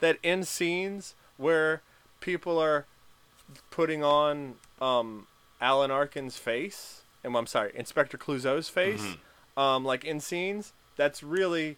that 0.00 0.18
in 0.22 0.44
scenes 0.44 1.14
where 1.36 1.82
people 2.20 2.58
are 2.58 2.86
putting 3.70 4.02
on 4.02 4.54
um, 4.80 5.26
Alan 5.60 5.90
Arkin's 5.90 6.36
face, 6.36 7.02
and 7.26 7.36
I'm 7.36 7.46
sorry, 7.46 7.72
Inspector 7.74 8.16
Clouseau's 8.16 8.68
face, 8.70 9.16
um, 9.56 9.84
like 9.84 10.04
in 10.04 10.20
scenes, 10.20 10.72
that's 10.96 11.22
really 11.22 11.76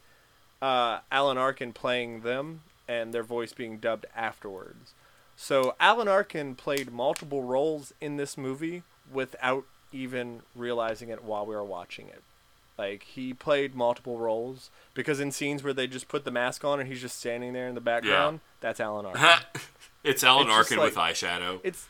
uh, 0.63 1.01
Alan 1.11 1.39
Arkin 1.39 1.73
playing 1.73 2.21
them 2.21 2.61
and 2.87 3.13
their 3.13 3.23
voice 3.25 3.53
being 3.53 3.79
dubbed 3.79 4.07
afterwards. 4.15 4.93
So 5.37 5.75
Alan 5.81 6.09
Arkin 6.09 6.55
played 6.55 6.93
multiple 6.93 7.43
roles 7.43 7.93
in 8.01 8.17
this 8.17 8.37
movie 8.39 8.83
without 9.13 9.65
even 9.93 10.43
realizing 10.55 11.09
it 11.09 11.25
while 11.25 11.47
we 11.47 11.55
were 11.55 11.65
watching 11.65 12.09
it. 12.09 12.23
Like 12.77 13.03
he 13.05 13.35
played 13.35 13.75
multiple 13.75 14.19
roles 14.19 14.71
because 14.95 15.19
in 15.19 15.33
scenes 15.33 15.63
where 15.65 15.73
they 15.73 15.87
just 15.87 16.09
put 16.09 16.25
the 16.25 16.31
mask 16.31 16.65
on 16.65 16.79
and 16.79 16.89
he's 16.89 17.01
just 17.01 17.19
standing 17.19 17.53
there 17.53 17.67
in 17.69 17.75
the 17.75 17.81
background, 17.81 18.41
that's 18.61 18.79
Alan 18.81 19.07
Arkin. 19.07 19.23
it's 20.05 20.23
Alan 20.23 20.47
It's 20.47 20.53
Arkin 20.57 20.79
with 20.79 20.95
eyeshadow. 20.95 21.61
it's 21.65 21.87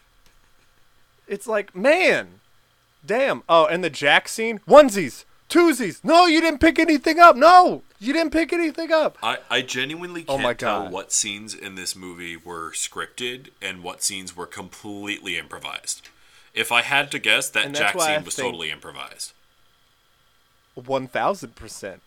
it's 1.26 1.46
like 1.46 1.74
man 1.76 2.40
damn 3.04 3.42
oh 3.48 3.66
and 3.66 3.82
the 3.84 3.90
jack 3.90 4.28
scene 4.28 4.60
onesies 4.68 5.24
twosies 5.48 6.02
no 6.04 6.26
you 6.26 6.40
didn't 6.40 6.60
pick 6.60 6.78
anything 6.78 7.18
up 7.18 7.36
no 7.36 7.82
you 7.98 8.12
didn't 8.12 8.32
pick 8.32 8.52
anything 8.52 8.92
up 8.92 9.16
I, 9.22 9.38
I 9.50 9.62
genuinely 9.62 10.24
Oh 10.28 10.32
can't 10.34 10.42
my 10.42 10.54
tell 10.54 10.82
God. 10.84 10.92
what 10.92 11.12
scenes 11.12 11.54
in 11.54 11.74
this 11.74 11.96
movie 11.96 12.36
were 12.36 12.70
scripted 12.72 13.48
and 13.62 13.82
what 13.82 14.02
scenes 14.02 14.36
were 14.36 14.46
completely 14.46 15.36
improvised. 15.38 16.08
If 16.54 16.70
I 16.70 16.82
had 16.82 17.10
to 17.12 17.18
guess, 17.18 17.48
that 17.50 17.72
Jack 17.72 17.96
I 17.96 18.16
scene 18.16 18.24
was 18.24 18.34
totally 18.36 18.70
improvised. 18.70 19.32
1000% 20.76 21.98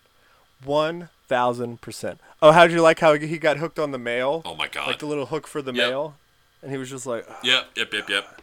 1000% 0.65 2.17
oh 2.41 2.51
how 2.51 2.67
did 2.67 2.73
you 2.73 2.81
like 2.81 2.99
how 2.99 3.13
he 3.17 3.37
got 3.37 3.57
hooked 3.57 3.79
on 3.79 3.91
the 3.91 3.97
mail 3.97 4.41
Oh 4.45 4.55
my 4.55 4.67
god. 4.67 4.87
like 4.87 4.99
the 4.99 5.05
little 5.07 5.25
hook 5.27 5.47
for 5.47 5.61
the 5.61 5.73
Yep. 5.73 5.89
mail 5.89 6.15
and 6.61 6.71
he 6.71 6.77
was 6.77 6.89
just 6.89 7.05
like 7.05 7.27
Yep, 7.43 7.65
yep, 7.75 7.93
yep, 7.93 8.09
yep. 8.09 8.40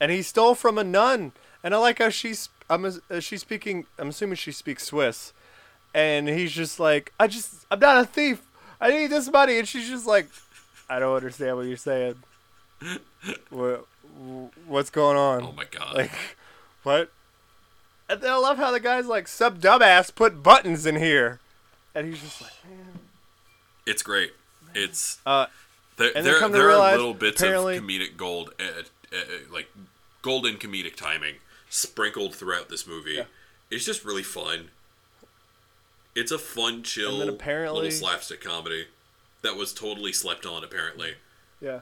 And 0.00 0.10
he 0.10 0.22
stole 0.22 0.54
from 0.54 0.78
a 0.78 0.84
nun. 0.84 1.32
And 1.62 1.74
i 1.74 1.78
like 1.78 1.98
how 1.98 2.08
she's 2.08 2.48
i'm 2.68 2.84
uh, 2.84 3.20
she's 3.20 3.42
speaking 3.42 3.86
i'm 3.98 4.08
assuming 4.08 4.36
she 4.36 4.52
speaks 4.52 4.84
swiss. 4.84 5.32
And 5.94 6.28
he's 6.28 6.52
just 6.52 6.80
like 6.80 7.12
i 7.20 7.26
just 7.26 7.66
i'm 7.70 7.78
not 7.78 8.02
a 8.02 8.06
thief. 8.06 8.42
I 8.80 8.90
need 8.90 9.08
this 9.08 9.30
money. 9.30 9.58
And 9.58 9.68
she's 9.68 9.88
just 9.88 10.06
like 10.06 10.28
i 10.88 10.98
don't 10.98 11.14
understand 11.14 11.56
what 11.56 11.66
you're 11.66 11.76
saying. 11.76 12.16
What 13.50 13.86
what's 14.66 14.90
going 14.90 15.16
on? 15.16 15.42
Oh 15.42 15.52
my 15.52 15.66
god. 15.70 15.94
like 15.94 16.36
what? 16.82 17.10
And 18.08 18.20
then 18.22 18.32
i 18.32 18.36
love 18.36 18.56
how 18.56 18.70
the 18.70 18.80
guy's 18.80 19.06
like 19.06 19.28
sub 19.28 19.60
dumbass 19.60 20.14
put 20.14 20.42
buttons 20.42 20.86
in 20.86 20.96
here. 20.96 21.38
And 21.94 22.06
he's 22.06 22.22
just 22.22 22.40
like 22.40 22.52
man. 22.68 23.00
It's 23.86 24.02
great. 24.02 24.32
It's 24.74 25.18
uh 25.26 25.46
there. 26.00 26.12
There, 26.14 26.48
there 26.48 26.70
are 26.70 26.92
little 26.92 27.14
bits 27.14 27.42
of 27.42 27.48
comedic 27.48 28.16
gold, 28.16 28.54
uh, 28.58 28.62
uh, 28.64 29.16
uh, 29.16 29.20
like 29.52 29.68
golden 30.22 30.56
comedic 30.56 30.96
timing, 30.96 31.36
sprinkled 31.68 32.34
throughout 32.34 32.68
this 32.68 32.86
movie. 32.86 33.12
Yeah. 33.14 33.24
It's 33.70 33.84
just 33.84 34.04
really 34.04 34.22
fun. 34.22 34.70
It's 36.14 36.32
a 36.32 36.38
fun, 36.38 36.82
chill, 36.82 37.12
little 37.12 37.90
slapstick 37.90 38.40
comedy 38.40 38.86
that 39.42 39.56
was 39.56 39.72
totally 39.72 40.12
slept 40.12 40.44
on. 40.44 40.64
Apparently, 40.64 41.14
Yeah. 41.60 41.80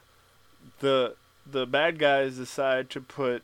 The 0.79 1.15
the 1.49 1.65
bad 1.65 1.97
guys 1.97 2.35
decide 2.35 2.89
to 2.91 3.01
put 3.01 3.43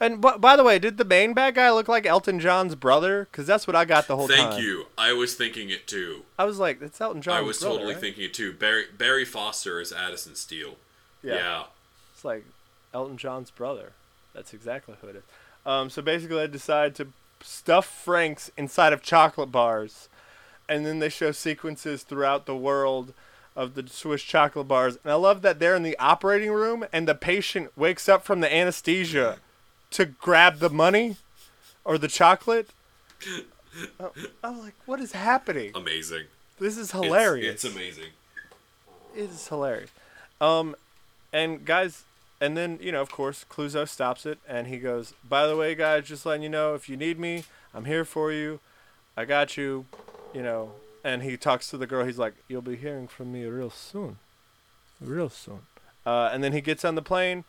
and 0.00 0.20
b- 0.20 0.32
by 0.38 0.56
the 0.56 0.64
way, 0.64 0.78
did 0.78 0.98
the 0.98 1.04
main 1.04 1.32
bad 1.32 1.54
guy 1.54 1.70
look 1.70 1.86
like 1.88 2.04
Elton 2.04 2.38
John's 2.40 2.74
brother? 2.74 3.28
Because 3.30 3.46
that's 3.46 3.66
what 3.66 3.76
I 3.76 3.84
got 3.84 4.08
the 4.08 4.16
whole 4.16 4.26
thank 4.28 4.40
time. 4.40 4.50
Thank 4.52 4.62
you. 4.62 4.86
I 4.98 5.12
was 5.12 5.34
thinking 5.34 5.70
it 5.70 5.86
too. 5.86 6.22
I 6.38 6.44
was 6.44 6.58
like, 6.58 6.82
it's 6.82 7.00
Elton 7.00 7.22
John's 7.22 7.38
I 7.38 7.40
was 7.42 7.58
brother, 7.60 7.76
totally 7.76 7.94
right? 7.94 8.00
thinking 8.00 8.24
it 8.24 8.34
too. 8.34 8.52
Barry 8.52 8.84
Barry 8.96 9.24
Foster 9.24 9.80
is 9.80 9.92
Addison 9.92 10.34
Steele. 10.34 10.76
Yeah. 11.22 11.64
It's 12.14 12.24
like 12.24 12.44
Elton 12.92 13.16
John's 13.16 13.50
brother. 13.50 13.92
That's 14.36 14.52
exactly 14.54 14.94
who 15.00 15.08
it 15.08 15.16
is. 15.16 15.22
Um, 15.64 15.90
so 15.90 16.02
basically, 16.02 16.36
they 16.36 16.46
decide 16.46 16.94
to 16.96 17.08
stuff 17.40 17.86
francs 17.86 18.50
inside 18.56 18.92
of 18.92 19.02
chocolate 19.02 19.50
bars, 19.50 20.08
and 20.68 20.84
then 20.86 20.98
they 21.00 21.08
show 21.08 21.32
sequences 21.32 22.02
throughout 22.04 22.46
the 22.46 22.54
world 22.54 23.14
of 23.56 23.74
the 23.74 23.88
Swiss 23.88 24.22
chocolate 24.22 24.68
bars. 24.68 24.98
And 25.02 25.10
I 25.10 25.16
love 25.16 25.40
that 25.42 25.58
they're 25.58 25.74
in 25.74 25.82
the 25.82 25.98
operating 25.98 26.52
room, 26.52 26.84
and 26.92 27.08
the 27.08 27.14
patient 27.14 27.72
wakes 27.76 28.08
up 28.08 28.24
from 28.24 28.40
the 28.40 28.54
anesthesia 28.54 29.38
to 29.92 30.04
grab 30.04 30.58
the 30.58 30.70
money 30.70 31.16
or 31.84 31.96
the 31.96 32.08
chocolate. 32.08 32.68
Oh, 33.98 34.12
I'm 34.44 34.60
like, 34.60 34.74
what 34.84 35.00
is 35.00 35.12
happening? 35.12 35.72
Amazing. 35.74 36.24
This 36.58 36.76
is 36.76 36.90
It's- 36.90 37.04
hilarious 37.04 37.64
It's, 37.64 37.74
amazing. 37.74 38.10
it 39.16 39.30
is 39.30 39.48
hilarious. 39.48 39.90
Um, 40.40 40.76
and 41.32 41.64
guys, 41.64 42.04
and 42.40 42.56
then 42.56 42.78
you 42.82 42.92
know, 42.92 43.00
of 43.00 43.10
course, 43.10 43.44
Clouseau 43.48 43.88
stops 43.88 44.26
it, 44.26 44.38
and 44.46 44.66
he 44.66 44.78
goes, 44.78 45.14
"By 45.26 45.46
the 45.46 45.56
way, 45.56 45.74
guys, 45.74 46.06
just 46.06 46.26
letting 46.26 46.42
you 46.42 46.48
know, 46.48 46.74
if 46.74 46.88
you 46.88 46.96
need 46.96 47.18
me, 47.18 47.44
I'm 47.74 47.84
here 47.84 48.04
for 48.04 48.32
you. 48.32 48.60
I 49.16 49.24
got 49.24 49.56
you." 49.56 49.86
You 50.34 50.42
know, 50.42 50.72
and 51.02 51.22
he 51.22 51.36
talks 51.36 51.70
to 51.70 51.78
the 51.78 51.86
girl. 51.86 52.04
He's 52.04 52.18
like, 52.18 52.34
"You'll 52.48 52.62
be 52.62 52.76
hearing 52.76 53.08
from 53.08 53.32
me 53.32 53.44
real 53.46 53.70
soon, 53.70 54.18
real 55.00 55.30
soon." 55.30 55.62
Uh, 56.04 56.30
and 56.32 56.44
then 56.44 56.52
he 56.52 56.60
gets 56.60 56.84
on 56.84 56.94
the 56.94 57.02
plane, 57.02 57.44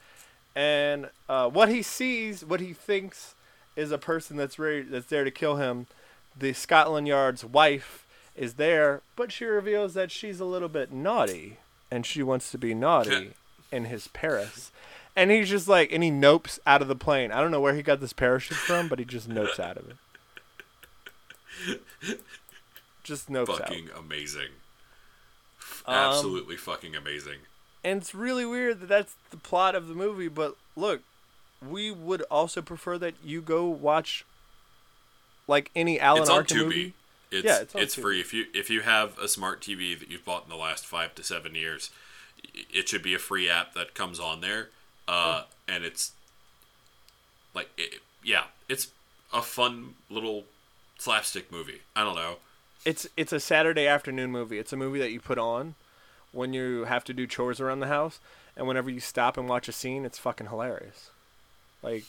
and 0.55 1.09
uh, 1.29 1.49
what 1.49 1.69
he 1.69 1.81
sees, 1.81 2.43
what 2.43 2.59
he 2.59 2.73
thinks, 2.73 3.35
is 3.75 3.91
a 3.91 3.97
person 3.97 4.37
that's 4.37 4.57
ready, 4.57 4.81
that's 4.81 5.07
there 5.07 5.23
to 5.23 5.31
kill 5.31 5.57
him. 5.57 5.87
The 6.35 6.53
Scotland 6.53 7.07
Yard's 7.07 7.43
wife 7.43 8.07
is 8.35 8.53
there, 8.55 9.01
but 9.15 9.31
she 9.31 9.45
reveals 9.45 9.93
that 9.95 10.11
she's 10.11 10.39
a 10.39 10.45
little 10.45 10.69
bit 10.69 10.91
naughty, 10.91 11.57
and 11.91 12.05
she 12.05 12.23
wants 12.23 12.51
to 12.51 12.57
be 12.57 12.73
naughty 12.73 13.33
in 13.71 13.85
his 13.85 14.07
Paris. 14.09 14.71
And 15.15 15.31
he's 15.31 15.49
just 15.49 15.67
like, 15.67 15.91
and 15.91 16.03
he 16.03 16.11
nopes 16.11 16.59
out 16.65 16.81
of 16.81 16.87
the 16.87 16.95
plane. 16.95 17.31
I 17.31 17.41
don't 17.41 17.51
know 17.51 17.61
where 17.61 17.73
he 17.73 17.81
got 17.81 17.99
this 17.99 18.13
parachute 18.13 18.57
from, 18.57 18.87
but 18.87 18.99
he 18.99 19.05
just 19.05 19.27
nopes 19.27 19.59
out 19.59 19.77
of 19.77 19.89
it. 19.89 19.95
Just 23.03 23.29
nopes 23.29 23.49
out. 23.49 23.59
Fucking 23.59 23.89
amazing. 23.97 24.49
Um, 25.85 25.95
Absolutely 25.95 26.57
fucking 26.57 26.95
amazing. 26.95 27.39
And 27.83 28.01
it's 28.01 28.13
really 28.13 28.45
weird 28.45 28.81
that 28.81 28.89
that's 28.89 29.15
the 29.31 29.37
plot 29.37 29.75
of 29.75 29.87
the 29.87 29.95
movie, 29.95 30.27
but 30.27 30.55
look, 30.75 31.01
we 31.67 31.89
would 31.89 32.21
also 32.23 32.61
prefer 32.61 32.97
that 32.97 33.15
you 33.23 33.41
go 33.41 33.65
watch 33.65 34.25
like 35.47 35.71
any 35.75 35.99
Alan 35.99 36.23
it's 36.23 36.29
on 36.29 36.37
Arkin 36.37 36.57
Tubi. 36.57 36.63
movie. 36.63 36.93
It's 37.31 37.45
Yeah, 37.45 37.61
it's 37.61 37.75
it's, 37.75 37.95
free 37.95 38.19
if 38.19 38.33
you 38.33 38.45
if 38.53 38.69
you 38.69 38.81
have 38.81 39.17
a 39.19 39.27
smart 39.27 39.61
TV 39.61 39.97
that 39.97 40.09
you've 40.09 40.25
bought 40.25 40.43
in 40.43 40.49
the 40.49 40.55
last 40.55 40.85
five 40.85 41.15
to 41.15 41.23
seven 41.23 41.55
years. 41.55 41.89
It 42.73 42.89
should 42.89 43.03
be 43.03 43.13
a 43.13 43.19
free 43.19 43.49
app 43.49 43.73
that 43.73 43.93
comes 43.93 44.19
on 44.19 44.41
there, 44.41 44.69
uh, 45.07 45.43
and 45.67 45.83
it's 45.83 46.11
like 47.53 47.69
it, 47.77 48.01
yeah, 48.23 48.45
it's 48.69 48.89
a 49.33 49.41
fun 49.41 49.95
little 50.09 50.45
slapstick 50.97 51.51
movie. 51.51 51.81
I 51.95 52.03
don't 52.03 52.15
know. 52.15 52.37
It's 52.85 53.07
it's 53.17 53.33
a 53.33 53.39
Saturday 53.39 53.87
afternoon 53.87 54.31
movie. 54.31 54.59
It's 54.59 54.73
a 54.73 54.77
movie 54.77 54.99
that 54.99 55.11
you 55.11 55.19
put 55.19 55.37
on 55.37 55.75
when 56.31 56.53
you 56.53 56.85
have 56.85 57.03
to 57.05 57.13
do 57.13 57.25
chores 57.25 57.59
around 57.59 57.79
the 57.79 57.87
house, 57.87 58.19
and 58.55 58.67
whenever 58.67 58.89
you 58.89 58.99
stop 58.99 59.37
and 59.37 59.47
watch 59.47 59.67
a 59.67 59.71
scene, 59.71 60.05
it's 60.05 60.17
fucking 60.17 60.47
hilarious. 60.47 61.09
Like, 61.81 62.03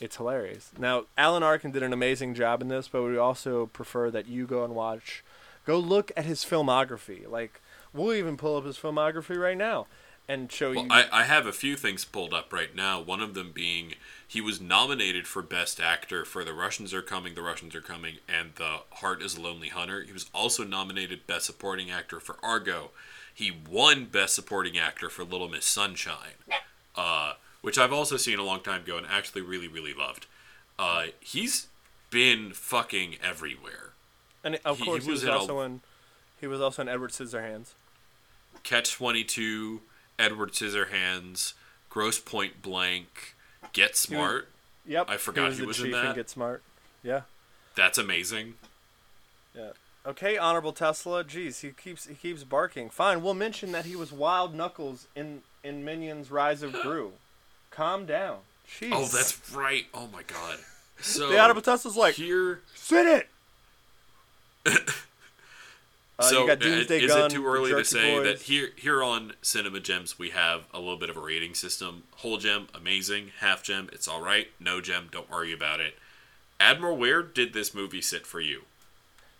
it's 0.00 0.16
hilarious. 0.16 0.70
Now, 0.78 1.04
Alan 1.16 1.42
Arkin 1.42 1.70
did 1.70 1.82
an 1.82 1.92
amazing 1.92 2.34
job 2.34 2.60
in 2.60 2.68
this, 2.68 2.88
but 2.88 3.02
we 3.02 3.16
also 3.16 3.66
prefer 3.66 4.10
that 4.10 4.26
you 4.26 4.46
go 4.46 4.64
and 4.64 4.74
watch, 4.74 5.22
go 5.66 5.78
look 5.78 6.10
at 6.16 6.24
his 6.24 6.44
filmography. 6.44 7.30
Like, 7.30 7.60
we'll 7.94 8.12
even 8.14 8.36
pull 8.36 8.56
up 8.56 8.64
his 8.64 8.76
filmography 8.76 9.36
right 9.38 9.56
now 9.56 9.86
and 10.28 10.50
show 10.50 10.72
Well, 10.72 10.84
you. 10.84 10.90
I, 10.90 11.04
I 11.12 11.22
have 11.24 11.46
a 11.46 11.52
few 11.52 11.76
things 11.76 12.04
pulled 12.04 12.34
up 12.34 12.52
right 12.52 12.74
now. 12.74 13.00
One 13.00 13.20
of 13.20 13.34
them 13.34 13.52
being 13.52 13.94
he 14.26 14.40
was 14.40 14.60
nominated 14.60 15.26
for 15.26 15.42
Best 15.42 15.78
Actor 15.80 16.24
for 16.24 16.44
The 16.44 16.52
Russians 16.54 16.92
Are 16.92 17.02
Coming, 17.02 17.34
The 17.34 17.42
Russians 17.42 17.74
Are 17.74 17.80
Coming, 17.80 18.16
and 18.28 18.50
The 18.56 18.78
Heart 18.96 19.22
is 19.22 19.36
a 19.36 19.40
Lonely 19.40 19.68
Hunter. 19.68 20.02
He 20.02 20.12
was 20.12 20.26
also 20.34 20.64
nominated 20.64 21.26
Best 21.26 21.46
Supporting 21.46 21.90
Actor 21.90 22.20
for 22.20 22.36
Argo. 22.42 22.90
He 23.32 23.52
won 23.70 24.06
Best 24.06 24.34
Supporting 24.34 24.78
Actor 24.78 25.10
for 25.10 25.24
Little 25.24 25.48
Miss 25.48 25.66
Sunshine, 25.66 26.34
uh, 26.96 27.34
which 27.62 27.78
I've 27.78 27.92
also 27.92 28.16
seen 28.16 28.38
a 28.38 28.44
long 28.44 28.60
time 28.60 28.82
ago 28.82 28.96
and 28.96 29.06
actually 29.08 29.42
really, 29.42 29.68
really 29.68 29.94
loved. 29.94 30.26
Uh, 30.78 31.06
he's 31.20 31.68
been 32.10 32.52
fucking 32.52 33.16
everywhere. 33.22 33.90
and 34.42 34.58
of 34.64 34.78
he- 34.78 34.84
course, 34.84 35.00
he 35.04 35.06
he 35.06 35.10
was 35.12 35.20
was, 35.22 35.28
in 35.28 35.34
a- 35.34 35.38
also 35.38 35.60
in. 35.60 35.80
He 36.40 36.46
was 36.46 36.60
also 36.60 36.82
in 36.82 36.88
Edward 36.88 37.10
Scissorhands. 37.10 37.68
Catch 38.64 38.94
22, 38.94 39.82
Edward 40.18 40.52
Scissorhands, 40.52 41.52
Grosse 41.88 42.18
Pointe 42.18 42.60
Blank, 42.60 43.36
Get 43.72 43.96
Smart. 43.96 44.48
Yep. 44.86 45.08
I 45.08 45.16
forgot 45.16 45.50
was 45.50 45.58
he 45.58 45.66
was 45.66 45.78
in 45.78 45.86
chief 45.86 45.94
in 45.94 46.04
that. 46.04 46.14
Get 46.16 46.30
Smart. 46.30 46.62
Yeah. 47.02 47.22
That's 47.76 47.98
amazing. 47.98 48.54
Yeah. 49.54 49.70
Okay, 50.06 50.36
Honorable 50.36 50.72
Tesla. 50.72 51.24
Jeez, 51.24 51.60
he 51.60 51.70
keeps 51.70 52.06
he 52.06 52.14
keeps 52.14 52.44
barking. 52.44 52.90
Fine, 52.90 53.22
we'll 53.22 53.34
mention 53.34 53.72
that 53.72 53.86
he 53.86 53.96
was 53.96 54.12
Wild 54.12 54.54
Knuckles 54.54 55.06
in 55.14 55.42
in 55.62 55.84
Minions: 55.84 56.30
Rise 56.30 56.62
of 56.62 56.72
Gru. 56.82 57.12
Calm 57.70 58.04
down. 58.04 58.38
Jeez. 58.68 58.90
Oh, 58.92 59.04
that's 59.06 59.50
right. 59.52 59.86
Oh 59.94 60.08
my 60.12 60.22
god. 60.22 60.58
So 61.00 61.28
the 61.28 61.38
Honorable 61.38 61.62
Tesla's 61.62 61.96
like, 61.96 62.14
here. 62.14 62.60
sit 62.74 63.26
it. 64.66 64.84
Uh, 66.18 66.22
so 66.22 66.48
uh, 66.48 66.56
is 66.60 66.86
Gun, 67.08 67.26
it 67.26 67.30
too 67.30 67.44
early 67.46 67.72
to 67.72 67.84
say 67.84 68.14
Boys. 68.14 68.24
that 68.26 68.42
here 68.42 68.70
here 68.76 69.02
on 69.02 69.32
Cinema 69.42 69.80
Gems 69.80 70.16
we 70.18 70.30
have 70.30 70.64
a 70.72 70.78
little 70.78 70.96
bit 70.96 71.10
of 71.10 71.16
a 71.16 71.20
rating 71.20 71.54
system? 71.54 72.04
Whole 72.16 72.38
gem, 72.38 72.68
amazing. 72.72 73.32
Half 73.40 73.64
gem, 73.64 73.88
it's 73.92 74.06
all 74.06 74.20
right. 74.22 74.48
No 74.60 74.80
gem, 74.80 75.08
don't 75.10 75.28
worry 75.28 75.52
about 75.52 75.80
it. 75.80 75.94
Admiral, 76.60 76.96
where 76.96 77.22
did 77.22 77.52
this 77.52 77.74
movie 77.74 78.00
sit 78.00 78.26
for 78.26 78.40
you? 78.40 78.62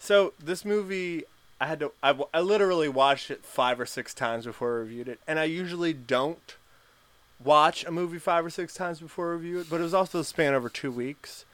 So 0.01 0.33
this 0.43 0.65
movie, 0.65 1.23
I 1.61 1.67
had 1.67 1.81
to. 1.81 1.93
I, 2.03 2.19
I 2.35 2.41
literally 2.41 2.89
watched 2.89 3.31
it 3.31 3.45
five 3.45 3.79
or 3.79 3.87
six 3.87 4.13
times 4.13 4.45
before 4.45 4.77
I 4.77 4.81
reviewed 4.81 5.09
it, 5.09 5.21
and 5.29 5.39
I 5.39 5.45
usually 5.45 5.93
don't 5.93 6.57
watch 7.43 7.85
a 7.85 7.93
movie 7.93 8.19
five 8.19 8.45
or 8.45 8.51
six 8.51 8.75
times 8.75 8.99
before 8.99 9.31
I 9.31 9.35
review 9.35 9.61
it. 9.61 9.71
But 9.71 9.81
it 9.81 9.85
was 9.85 9.95
also 9.95 10.21
a 10.21 10.25
span 10.25 10.55
over 10.55 10.69
two 10.69 10.91
weeks. 10.91 11.45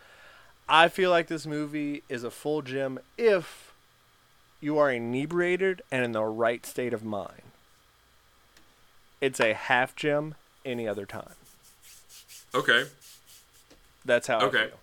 I 0.66 0.88
feel 0.88 1.10
like 1.10 1.26
this 1.26 1.46
movie 1.46 2.02
is 2.08 2.24
a 2.24 2.30
full 2.30 2.62
gem 2.62 3.00
if 3.18 3.69
you 4.60 4.78
are 4.78 4.90
inebriated 4.90 5.82
and 5.90 6.04
in 6.04 6.12
the 6.12 6.22
right 6.24 6.64
state 6.66 6.92
of 6.92 7.04
mind. 7.04 7.42
It's 9.20 9.40
a 9.40 9.54
half 9.54 9.94
gem 9.96 10.34
any 10.64 10.86
other 10.88 11.06
time. 11.06 11.34
Okay. 12.54 12.84
That's 14.04 14.26
how 14.26 14.40
Okay. 14.40 14.58
I 14.64 14.66
feel. 14.68 14.80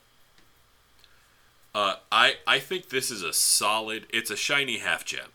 Uh, 1.75 1.95
I 2.11 2.35
I 2.47 2.59
think 2.59 2.89
this 2.89 3.11
is 3.11 3.21
a 3.23 3.33
solid. 3.33 4.05
It's 4.09 4.31
a 4.31 4.35
shiny 4.37 4.77
half 4.79 5.05
gem. 5.05 5.29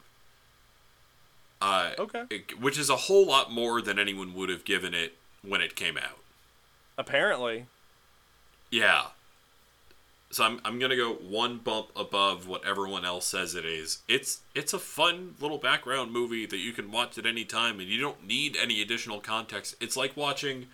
Uh, 1.60 1.92
Okay. 1.98 2.24
it- 2.30 2.58
which 2.58 2.76
is 2.78 2.90
a 2.90 2.96
whole 2.96 3.24
lot 3.26 3.52
more 3.52 3.80
than 3.80 3.98
anyone 3.98 4.34
would 4.34 4.48
have 4.48 4.64
given 4.64 4.94
it 4.94 5.16
when 5.42 5.60
it 5.60 5.76
came 5.76 5.96
out. 5.96 6.18
Apparently, 6.98 7.66
Yeah. 8.70 9.08
So 10.32 10.44
I'm 10.44 10.60
I'm 10.64 10.78
gonna 10.78 10.96
go 10.96 11.12
one 11.12 11.58
bump 11.58 11.88
above 11.94 12.48
what 12.48 12.66
everyone 12.66 13.04
else 13.04 13.26
says 13.26 13.54
it 13.54 13.66
is. 13.66 14.02
It's 14.08 14.40
it's 14.54 14.72
a 14.72 14.78
fun 14.78 15.34
little 15.38 15.58
background 15.58 16.10
movie 16.10 16.46
that 16.46 16.56
you 16.56 16.72
can 16.72 16.90
watch 16.90 17.18
at 17.18 17.26
any 17.26 17.44
time, 17.44 17.78
and 17.78 17.88
you 17.88 18.00
don't 18.00 18.26
need 18.26 18.56
any 18.56 18.80
additional 18.80 19.20
context. 19.20 19.76
It's 19.78 19.96
like 19.96 20.16
watching. 20.16 20.68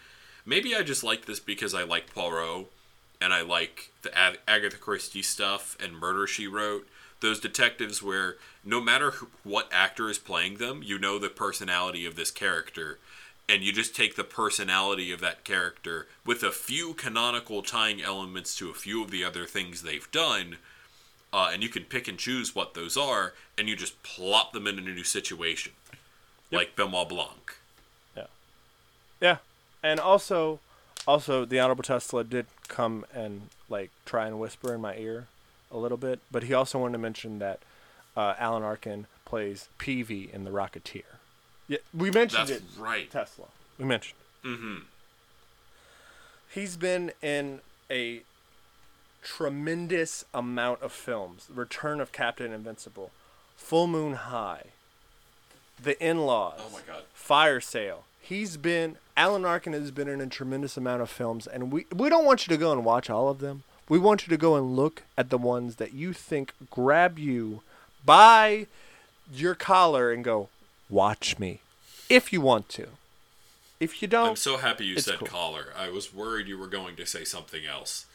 Maybe 0.46 0.76
I 0.76 0.82
just 0.82 1.02
like 1.02 1.26
this 1.26 1.40
because 1.40 1.74
I 1.74 1.82
like 1.82 2.14
Poirot, 2.14 2.66
and 3.20 3.34
I 3.34 3.42
like 3.42 3.90
the 4.02 4.16
Ag- 4.16 4.38
Agatha 4.46 4.76
Christie 4.76 5.22
stuff 5.22 5.76
and 5.82 5.98
Murder 5.98 6.28
She 6.28 6.46
Wrote. 6.46 6.86
Those 7.20 7.40
detectives 7.40 8.00
where 8.00 8.36
no 8.64 8.80
matter 8.80 9.10
who, 9.10 9.26
what 9.42 9.68
actor 9.72 10.08
is 10.08 10.18
playing 10.18 10.58
them, 10.58 10.82
you 10.84 11.00
know 11.00 11.18
the 11.18 11.28
personality 11.28 12.06
of 12.06 12.14
this 12.14 12.30
character, 12.30 13.00
and 13.48 13.62
you 13.62 13.72
just 13.72 13.96
take 13.96 14.14
the 14.14 14.24
personality 14.24 15.10
of 15.10 15.20
that 15.20 15.42
character 15.42 16.06
with 16.26 16.42
a 16.42 16.50
few 16.50 16.92
canonical 16.94 17.62
tying 17.62 18.02
elements 18.02 18.54
to 18.56 18.70
a 18.70 18.74
few 18.74 19.02
of 19.02 19.10
the 19.10 19.24
other 19.24 19.46
things 19.46 19.82
they've 19.82 20.10
done, 20.12 20.56
uh, 21.32 21.50
and 21.52 21.62
you 21.62 21.68
can 21.68 21.84
pick 21.84 22.06
and 22.08 22.18
choose 22.18 22.54
what 22.54 22.74
those 22.74 22.96
are, 22.96 23.32
and 23.56 23.68
you 23.68 23.74
just 23.74 24.02
plop 24.02 24.52
them 24.52 24.66
in 24.66 24.78
a 24.78 24.82
new 24.82 25.04
situation, 25.04 25.72
like 26.52 26.76
Benoit 26.76 27.08
Blanc. 27.08 27.56
Yeah, 28.16 28.26
yeah, 29.20 29.36
and 29.82 29.98
also, 29.98 30.60
also 31.06 31.44
the 31.44 31.58
honorable 31.58 31.84
Tesla 31.84 32.24
did 32.24 32.46
come 32.68 33.06
and 33.14 33.48
like 33.70 33.90
try 34.04 34.26
and 34.26 34.38
whisper 34.38 34.74
in 34.74 34.80
my 34.80 34.96
ear 34.96 35.26
a 35.70 35.78
little 35.78 35.98
bit, 35.98 36.20
but 36.30 36.44
he 36.44 36.52
also 36.52 36.78
wanted 36.78 36.92
to 36.92 36.98
mention 36.98 37.38
that 37.38 37.60
uh, 38.16 38.34
Alan 38.38 38.62
Arkin 38.62 39.06
plays 39.24 39.68
Peevy 39.78 40.32
in 40.32 40.44
The 40.44 40.50
Rocketeer. 40.50 41.17
Yeah, 41.68 41.78
we 41.94 42.10
mentioned 42.10 42.48
That's 42.48 42.60
it. 42.60 42.62
right. 42.78 43.10
Tesla. 43.10 43.46
We 43.78 43.84
mentioned. 43.84 44.18
Mm-hmm. 44.44 44.76
He's 46.50 46.76
been 46.76 47.12
in 47.22 47.60
a 47.90 48.22
tremendous 49.22 50.24
amount 50.32 50.82
of 50.82 50.92
films. 50.92 51.46
Return 51.54 52.00
of 52.00 52.10
Captain 52.12 52.52
Invincible, 52.52 53.10
Full 53.56 53.86
Moon 53.86 54.14
High, 54.14 54.64
The 55.82 56.02
In-Laws. 56.04 56.60
Oh 56.60 56.70
my 56.72 56.80
god. 56.86 57.02
Fire 57.12 57.60
Sale. 57.60 58.04
He's 58.20 58.56
been 58.56 58.96
Alan 59.16 59.44
Arkin 59.44 59.72
has 59.72 59.90
been 59.90 60.08
in 60.08 60.20
a 60.20 60.26
tremendous 60.26 60.76
amount 60.76 61.02
of 61.02 61.10
films, 61.10 61.46
and 61.46 61.70
we 61.72 61.86
we 61.94 62.08
don't 62.08 62.24
want 62.24 62.46
you 62.46 62.52
to 62.54 62.58
go 62.58 62.72
and 62.72 62.84
watch 62.84 63.10
all 63.10 63.28
of 63.28 63.40
them. 63.40 63.62
We 63.88 63.98
want 63.98 64.26
you 64.26 64.30
to 64.30 64.36
go 64.36 64.54
and 64.56 64.76
look 64.76 65.02
at 65.16 65.30
the 65.30 65.38
ones 65.38 65.76
that 65.76 65.94
you 65.94 66.12
think 66.12 66.52
grab 66.70 67.18
you 67.18 67.62
by 68.04 68.66
your 69.32 69.54
collar 69.54 70.12
and 70.12 70.22
go, 70.22 70.48
watch 70.90 71.38
me, 71.38 71.60
if 72.08 72.32
you 72.32 72.40
want 72.40 72.68
to. 72.70 72.88
If 73.80 74.02
you 74.02 74.08
don't, 74.08 74.30
I'm 74.30 74.36
so 74.36 74.56
happy 74.56 74.86
you 74.86 74.98
said 74.98 75.18
cool. 75.18 75.28
collar. 75.28 75.72
I 75.76 75.90
was 75.90 76.12
worried 76.12 76.48
you 76.48 76.58
were 76.58 76.66
going 76.66 76.96
to 76.96 77.06
say 77.06 77.24
something 77.24 77.64
else. 77.64 78.06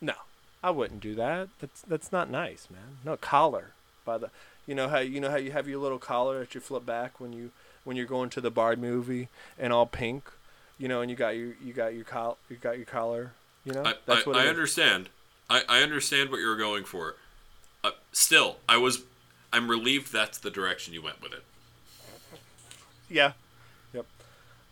no, 0.00 0.14
I 0.62 0.70
wouldn't 0.70 1.00
do 1.00 1.14
that. 1.14 1.48
That's 1.60 1.82
that's 1.82 2.12
not 2.12 2.30
nice, 2.30 2.68
man. 2.70 2.98
No 3.04 3.16
collar 3.16 3.72
by 4.04 4.18
the. 4.18 4.30
You 4.66 4.74
know 4.74 4.88
how 4.88 4.98
you 4.98 5.20
know 5.20 5.30
how 5.30 5.36
you 5.36 5.52
have 5.52 5.68
your 5.68 5.78
little 5.78 5.98
collar 5.98 6.40
that 6.40 6.54
you 6.54 6.60
flip 6.60 6.84
back 6.84 7.20
when 7.20 7.32
you 7.32 7.52
when 7.84 7.96
you're 7.96 8.06
going 8.06 8.28
to 8.30 8.40
the 8.40 8.50
Bard 8.50 8.78
movie 8.78 9.28
and 9.58 9.72
all 9.72 9.86
pink, 9.86 10.30
you 10.78 10.88
know, 10.88 11.00
and 11.00 11.10
you 11.10 11.16
got 11.16 11.36
your 11.36 11.54
you 11.64 11.72
got 11.72 11.94
your 11.94 12.04
col 12.04 12.36
you 12.50 12.56
got 12.56 12.76
your 12.76 12.84
collar, 12.84 13.32
you 13.64 13.72
know. 13.72 13.82
I, 13.82 13.94
That's 14.04 14.26
I, 14.26 14.30
what 14.30 14.36
I 14.36 14.48
understand. 14.48 15.08
I, 15.48 15.62
I 15.68 15.82
understand 15.82 16.30
what 16.30 16.40
you're 16.40 16.58
going 16.58 16.84
for. 16.84 17.14
Uh, 17.82 17.92
still, 18.12 18.56
I 18.68 18.76
was. 18.76 19.04
I'm 19.52 19.70
relieved 19.70 20.12
that's 20.12 20.36
the 20.36 20.50
direction 20.50 20.92
you 20.92 21.00
went 21.00 21.22
with 21.22 21.32
it. 21.32 21.44
Yeah. 23.08 23.32
Yep. 23.92 24.06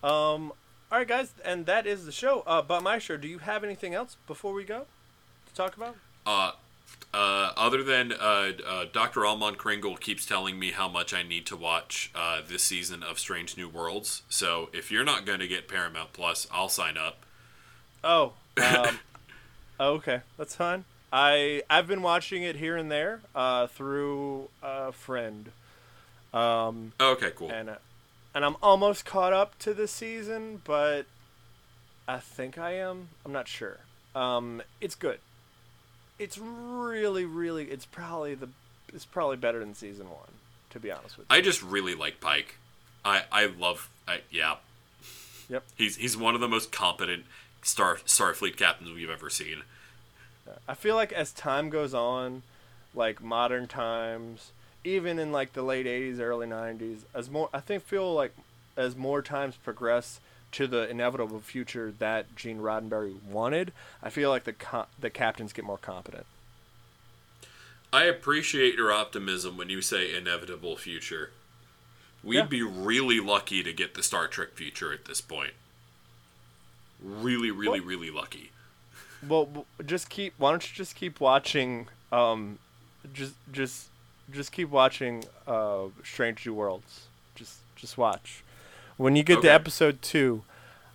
Um. 0.03 0.53
All 0.93 0.99
right, 0.99 1.09
guys, 1.09 1.33
and 1.45 1.67
that 1.67 1.87
is 1.87 2.07
the 2.07 2.13
show. 2.13 2.43
Uh, 2.47 2.63
but 2.63 2.83
my 2.83 2.99
show. 2.99 3.17
Do 3.17 3.27
you 3.29 3.39
have 3.39 3.65
anything 3.65 3.95
else 3.95 4.17
before 4.27 4.53
we 4.53 4.63
go 4.65 4.87
to 5.49 5.55
talk 5.55 5.77
about? 5.77 5.97
Uh, 6.25 6.53
uh, 7.13 7.53
other 7.57 7.83
than 7.83 8.13
uh, 8.13 8.53
uh, 8.67 8.85
Dr. 8.93 9.25
Almond 9.27 9.59
Kringle 9.59 9.97
keeps 9.97 10.25
telling 10.27 10.59
me 10.59 10.71
how 10.73 10.89
much 10.89 11.13
I 11.15 11.23
need 11.23 11.47
to 11.47 11.57
watch 11.57 12.11
uh, 12.15 12.41
this 12.47 12.63
season 12.63 13.03
of 13.03 13.19
Strange 13.19 13.57
New 13.57 13.69
Worlds. 13.69 14.23
So 14.29 14.69
if 14.73 14.91
you're 14.93 15.05
not 15.05 15.25
going 15.27 15.41
to 15.41 15.49
get 15.49 15.67
Paramount 15.67 16.13
Plus, 16.13 16.47
I'll 16.53 16.69
sign 16.69 16.97
up. 16.97 17.25
Oh. 18.05 18.35
Um, 18.63 19.01
okay, 19.81 20.21
that's 20.37 20.55
fine. 20.55 20.85
I 21.13 21.63
I've 21.71 21.87
been 21.89 22.03
watching 22.03 22.43
it 22.43 22.57
here 22.57 22.77
and 22.77 22.91
there 22.91 23.21
uh, 23.35 23.67
through 23.69 24.49
a 24.63 24.93
friend. 24.93 25.51
Um, 26.35 26.93
Okay, 27.01 27.31
cool. 27.35 27.51
and 27.51 27.71
uh, 27.71 27.75
and 28.37 28.45
I'm 28.45 28.57
almost 28.63 29.07
caught 29.07 29.33
up 29.33 29.59
to 29.61 29.73
this 29.73 29.91
season, 29.91 30.61
but 30.63 31.07
I 32.07 32.19
think 32.19 32.59
I 32.59 32.73
am. 32.75 33.09
I'm 33.25 33.33
not 33.33 33.49
sure. 33.49 33.79
Um, 34.15 34.61
it's 34.79 34.95
good. 34.95 35.21
It's 36.19 36.37
really, 36.37 37.25
really. 37.25 37.65
It's 37.65 37.87
probably 37.87 38.35
the. 38.35 38.51
It's 38.93 39.07
probably 39.07 39.39
better 39.39 39.59
than 39.59 39.75
season 39.75 40.11
one, 40.11 40.29
to 40.69 40.79
be 40.79 40.93
honest 40.93 41.17
with 41.17 41.27
you. 41.31 41.35
I 41.35 41.41
just 41.41 41.63
really 41.63 41.95
like 41.95 42.21
Pike. 42.21 42.57
I 43.07 43.23
I 43.33 43.47
love. 43.47 43.89
I, 44.07 44.21
yeah. 44.31 44.57
Yep. 45.49 45.65
He's 45.75 45.97
he's 45.97 46.15
one 46.15 46.35
of 46.35 46.43
the 46.43 46.49
most 46.49 46.71
competent 46.71 47.25
Star 47.63 47.97
Starfleet 48.05 48.59
captains 48.59 48.95
we've 48.95 49.09
ever 49.09 49.31
seen. 49.31 49.63
I 50.69 50.75
feel 50.75 50.95
like 50.95 51.11
as 51.11 51.33
time 51.33 51.71
goes 51.71 51.95
on, 51.95 52.43
like 52.95 53.23
modern 53.23 53.67
times, 53.67 54.53
even 54.87 55.19
in 55.19 55.33
like 55.33 55.53
the 55.53 55.63
late 55.63 55.87
'80s, 55.87 56.21
early 56.21 56.47
'90s, 56.47 57.01
as 57.15 57.29
more 57.29 57.51
I 57.53 57.61
think 57.61 57.85
feel 57.85 58.15
like 58.15 58.35
as 58.77 58.95
more 58.97 59.21
times 59.23 59.57
progress 59.57 60.21
to 60.53 60.67
the 60.67 60.89
inevitable 60.89 61.41
future 61.41 61.93
that 61.99 62.35
Gene 62.37 62.59
Roddenberry 62.61 63.21
wanted, 63.25 63.73
I 64.03 64.11
feel 64.11 64.31
like 64.31 64.45
the 64.45 64.53
co- 64.53 64.87
the 64.99 65.11
captains 65.11 65.53
get 65.53 65.65
more 65.65 65.79
competent. 65.79 66.25
I 67.93 68.05
appreciate 68.05 68.75
your 68.75 68.93
optimism 68.93 69.57
when 69.57 69.71
you 69.71 69.81
say 69.83 70.15
inevitable 70.15 70.77
future. 70.77 71.31
We'd 72.23 72.37
Yeah. 72.37 72.47
be 72.47 72.63
really 72.63 73.21
lucky 73.21 73.63
to 73.63 73.73
get 73.73 73.95
the 73.95 74.03
Star 74.03 74.27
Trek 74.29 74.55
future 74.55 74.93
at 74.93 75.05
this 75.05 75.21
point. 75.21 75.55
Really, 77.01 77.51
really, 77.51 77.81
Well- 77.81 77.89
really 77.89 78.11
lucky. 78.11 78.51
Well, 79.27 79.67
just 79.85 80.09
keep. 80.11 80.35
Why 80.39 80.51
don't 80.51 80.69
you 80.69 80.75
just 80.75 80.95
keep 80.95 81.21
watching? 81.21 81.89
Um, 82.13 82.59
just 83.13 83.35
just 83.51 83.89
just 84.31 84.53
keep 84.53 84.71
watching. 84.71 85.25
Uh, 85.47 85.87
Strange 86.05 86.47
New 86.47 86.55
Worlds. 86.55 87.07
Just 87.35 87.59
just 87.77 87.97
watch. 87.99 88.43
When 88.97 89.15
you 89.17 89.23
get 89.23 89.39
Okay. 89.39 89.49
to 89.49 89.53
episode 89.55 90.01
two, 90.03 90.43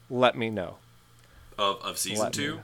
let 0.09 0.35
me 0.37 0.49
know. 0.49 0.77
Of, 1.57 1.81
of 1.83 1.97
season 1.97 2.23
Let 2.25 2.33
two? 2.33 2.61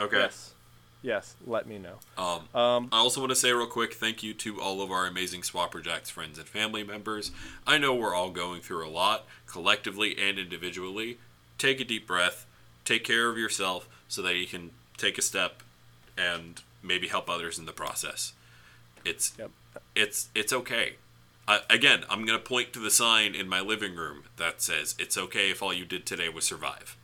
Okay. 0.00 0.16
Yes. 0.18 0.54
Yes. 1.02 1.34
Let 1.46 1.66
me 1.66 1.78
know. 1.78 1.98
Um, 2.16 2.48
Um, 2.58 2.88
I 2.90 2.96
also 2.98 3.20
want 3.20 3.30
to 3.30 3.36
say 3.36 3.52
real 3.52 3.66
quick 3.66 3.94
thank 3.94 4.22
you 4.22 4.32
to 4.34 4.60
all 4.60 4.80
of 4.80 4.90
our 4.90 5.06
amazing 5.06 5.42
Swapper 5.42 5.82
Jacks 5.84 6.08
friends 6.10 6.38
and 6.38 6.48
family 6.48 6.82
members. 6.82 7.30
I 7.66 7.76
know 7.78 7.94
we're 7.94 8.14
all 8.14 8.30
going 8.30 8.60
through 8.62 8.86
a 8.86 8.88
lot, 8.90 9.26
collectively 9.46 10.16
and 10.18 10.38
individually. 10.38 11.18
Take 11.58 11.80
a 11.80 11.84
deep 11.84 12.06
breath, 12.06 12.46
take 12.84 13.04
care 13.04 13.28
of 13.28 13.36
yourself 13.38 13.88
so 14.08 14.22
that 14.22 14.36
you 14.36 14.46
can 14.46 14.70
take 14.96 15.18
a 15.18 15.22
step, 15.22 15.62
and 16.16 16.62
maybe 16.82 17.08
help 17.08 17.28
others 17.28 17.58
in 17.58 17.66
the 17.66 17.72
process. 17.72 18.32
It's 19.04 19.34
Yep. 19.38 19.50
It's 19.94 20.28
it's 20.34 20.52
okay. 20.52 20.96
I, 21.48 21.60
again, 21.70 22.04
I'm 22.10 22.24
gonna 22.24 22.38
point 22.38 22.72
to 22.72 22.80
the 22.80 22.90
sign 22.90 23.34
in 23.34 23.48
my 23.48 23.60
living 23.60 23.94
room 23.94 24.24
that 24.36 24.60
says 24.60 24.94
it's 24.98 25.16
okay 25.16 25.50
if 25.50 25.62
all 25.62 25.72
you 25.72 25.84
did 25.84 26.04
today 26.06 26.28
was 26.28 26.44
survive. 26.44 26.96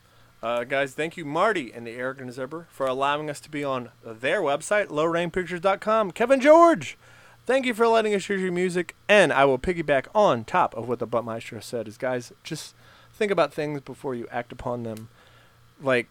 Uh, 0.43 0.65
guys, 0.65 0.93
thank 0.93 1.17
you, 1.17 1.25
Marty 1.25 1.73
and 1.73 1.87
the 1.87 1.93
Arrogant 1.93 2.33
Zebra, 2.33 2.67
for 2.69 2.87
allowing 2.87 3.31
us 3.31 3.39
to 3.41 3.49
be 3.49 3.63
on 3.63 3.91
their 4.05 4.41
website, 4.41 4.89
lowrainpictures.com. 4.89 6.11
Kevin 6.11 6.41
George, 6.41 6.99
thank 7.47 7.65
you 7.65 7.73
for 7.75 7.87
letting 7.87 8.13
us 8.13 8.29
use 8.29 8.41
your 8.41 8.51
music. 8.51 8.97
And 9.09 9.33
I 9.33 9.45
will 9.45 9.59
piggyback 9.59 10.07
on 10.17 10.45
top 10.45 10.77
of 10.77 10.89
what 10.89 10.99
the 10.99 11.07
But 11.07 11.25
Maestro 11.25 11.61
said 11.61 11.87
is, 11.87 11.97
guys, 11.97 12.33
just 12.43 12.75
think 13.15 13.31
about 13.31 13.55
things 13.55 13.83
before 13.83 14.17
you 14.17 14.27
act 14.33 14.51
upon 14.51 14.83
them. 14.83 15.09
Like, 15.81 16.09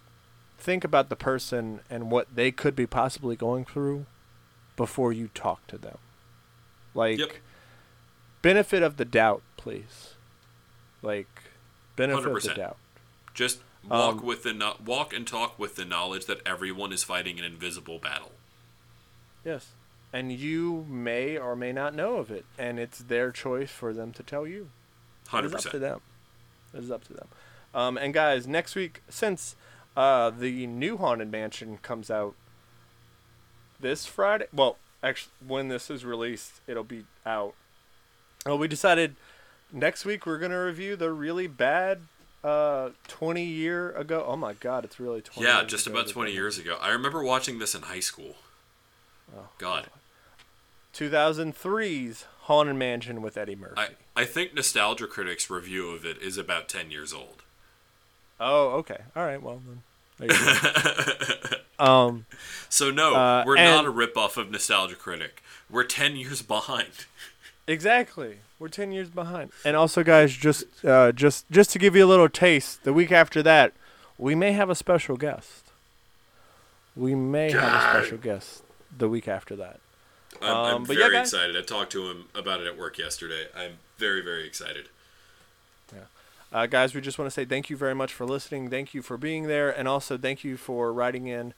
think 0.58 0.86
about 0.86 1.10
the 1.10 1.17
person 1.17 1.82
and 1.89 2.10
what 2.10 2.34
they 2.34 2.52
could 2.52 2.76
be 2.76 2.88
possibly 2.88 3.36
going 3.36 3.65
through 3.65 4.06
before 4.78 5.12
you 5.12 5.30
talk 5.34 5.67
to 5.67 5.78
them. 5.78 5.97
Like, 6.93 7.19
Yep. 7.19 7.32
benefit 8.41 8.84
of 8.84 8.97
the 8.97 9.06
doubt, 9.06 9.41
please. 9.58 10.15
Like, 11.01 11.27
benefit 11.95 12.25
of 12.27 12.43
the 12.43 12.54
doubt. 12.54 12.77
Just 13.34 13.60
walk 13.88 14.17
Um, 14.17 14.25
with 14.25 14.43
the 14.43 14.54
no- 14.54 14.77
walk 14.84 15.13
and 15.13 15.25
talk 15.27 15.58
with 15.58 15.75
the 15.75 15.86
knowledge 15.86 16.25
that 16.25 16.41
everyone 16.45 16.91
is 16.93 17.04
fighting 17.04 17.39
an 17.39 17.45
invisible 17.45 17.97
battle. 17.99 18.34
Yes. 19.43 19.69
And 20.13 20.32
you 20.32 20.86
may 20.89 21.38
or 21.38 21.56
may 21.56 21.71
not 21.71 21.95
know 21.95 22.17
of 22.17 22.30
it, 22.30 22.45
and 22.58 22.77
it's 22.77 22.99
their 22.99 23.32
choice 23.32 23.71
for 23.71 23.93
them 23.93 24.12
to 24.13 24.23
tell 24.23 24.45
you. 24.45 24.69
Hundred 25.30 25.56
is 25.56 25.65
up 25.65 25.71
to 25.71 25.80
them. 25.80 26.01
It 26.73 26.84
is 26.84 26.91
up 26.91 27.06
to 27.06 27.13
them. 27.13 27.27
Um, 27.73 27.97
and 27.97 28.13
guys, 28.13 28.45
next 28.47 28.75
week, 28.75 29.01
since 29.08 29.56
uh, 29.95 30.30
the 30.30 30.67
new 30.67 30.97
Haunted 30.97 31.32
Mansion 31.32 31.77
comes 31.77 32.12
out 32.12 32.36
this 33.80 34.06
Friday, 34.06 34.47
well, 34.54 34.77
actually, 35.04 35.32
when 35.46 35.68
this 35.68 35.90
is 35.90 36.04
released, 36.06 36.54
it'll 36.68 36.84
be 36.84 37.06
out. 37.26 37.54
Well, 38.46 38.58
we 38.58 38.68
decided 38.68 39.16
next 39.72 40.06
week 40.06 40.26
we're 40.26 40.40
gonna 40.40 40.64
review 40.64 40.96
the 40.96 41.12
really 41.12 41.48
bad 41.48 42.02
uh, 42.44 42.90
20 43.08 43.44
year 43.44 43.92
ago. 43.92 44.26
Oh 44.28 44.36
my 44.36 44.54
God, 44.54 44.84
it's 44.84 45.00
really 45.00 45.22
20. 45.22 45.48
Yeah, 45.48 45.64
just 45.64 45.86
about 45.88 46.08
twenty 46.08 46.32
they- 46.32 46.38
years 46.38 46.58
ago. 46.58 46.78
I 46.82 46.90
remember 46.92 47.24
watching 47.24 47.60
this 47.60 47.76
in 47.76 47.84
high 47.84 48.00
school. 48.00 48.36
Oh, 49.38 49.50
God, 49.60 49.88
2003's 50.94 52.26
Haunted 52.42 52.76
Mansion 52.76 53.22
with 53.22 53.38
Eddie 53.38 53.56
Murphy. 53.56 53.76
I 53.78 53.90
I 54.16 54.26
think 54.26 54.54
Nostalgia 54.54 55.08
Critic's 55.08 55.50
review 55.50 55.90
of 55.92 56.04
it 56.06 56.18
is 56.22 56.38
about 56.38 56.68
ten 56.68 56.92
years 56.92 57.14
old. 57.14 57.44
Oh, 58.40 58.70
okay. 58.80 58.98
All 59.16 59.24
right. 59.24 59.42
Well, 59.42 59.62
then. 59.66 59.84
There 61.82 61.89
you 61.89 61.96
go. 61.96 62.08
um, 62.08 62.26
So 62.70 62.91
no, 62.91 63.15
Uh, 63.15 63.44
we're 63.46 63.56
not 63.56 63.86
and- 63.86 63.88
a 63.88 63.91
ripoff 63.91 64.38
of 64.38 64.50
Nostalgia 64.52 64.96
Critic. 64.96 65.44
We're 65.70 65.84
ten 65.84 66.15
years 66.15 66.41
behind. 66.41 67.06
exactly. 67.67 68.39
We're 68.60 68.67
ten 68.70 68.91
years 68.91 69.10
behind. 69.10 69.52
And 69.65 69.76
also, 69.76 70.04
guys, 70.04 70.34
just 70.36 70.65
uh, 70.86 71.12
just 71.12 71.50
just 71.50 71.72
to 71.72 71.80
give 71.80 71.96
you 71.96 72.06
a 72.06 72.08
little 72.10 72.30
taste, 72.30 72.84
the 72.84 72.94
week 72.94 73.12
after 73.12 73.41
that, 73.44 73.74
we 74.17 74.36
may 74.36 74.52
have 74.54 74.70
a 74.70 74.76
special 74.76 75.17
guest. 75.17 75.65
We 76.96 77.15
may 77.15 77.52
have 77.52 77.74
a 77.74 77.82
special 78.00 78.17
guest 78.17 78.63
the 78.96 79.08
week 79.10 79.28
after 79.28 79.56
that. 79.56 79.80
I'm, 80.41 80.50
Um, 80.50 80.76
I'm 80.76 80.84
but 80.84 80.98
yeah, 80.98 81.04
very 81.06 81.13
guys. 81.15 81.34
excited. 81.34 81.56
I 81.58 81.62
talked 81.62 81.91
to 81.94 82.10
him 82.10 82.28
about 82.36 82.62
it 82.62 82.67
at 82.67 82.78
work 82.78 82.98
yesterday. 82.98 83.48
I'm 83.56 83.78
very 83.98 84.22
very 84.22 84.46
excited. 84.46 84.89
Uh, 86.54 86.66
guys, 86.66 86.94
we 86.94 87.02
just 87.02 87.18
want 87.18 87.28
to 87.28 87.32
say 87.32 87.46
thank 87.46 87.70
you 87.70 87.78
very 87.78 87.96
much 87.96 88.14
for 88.14 88.26
listening. 88.26 88.70
Thank 88.70 88.94
you 88.94 89.02
for 89.02 89.18
being 89.18 89.48
there, 89.48 89.70
and 89.70 89.88
also 89.88 90.18
thank 90.18 90.44
you 90.44 90.58
for 90.58 90.92
writing 90.92 91.28
in 91.28 91.54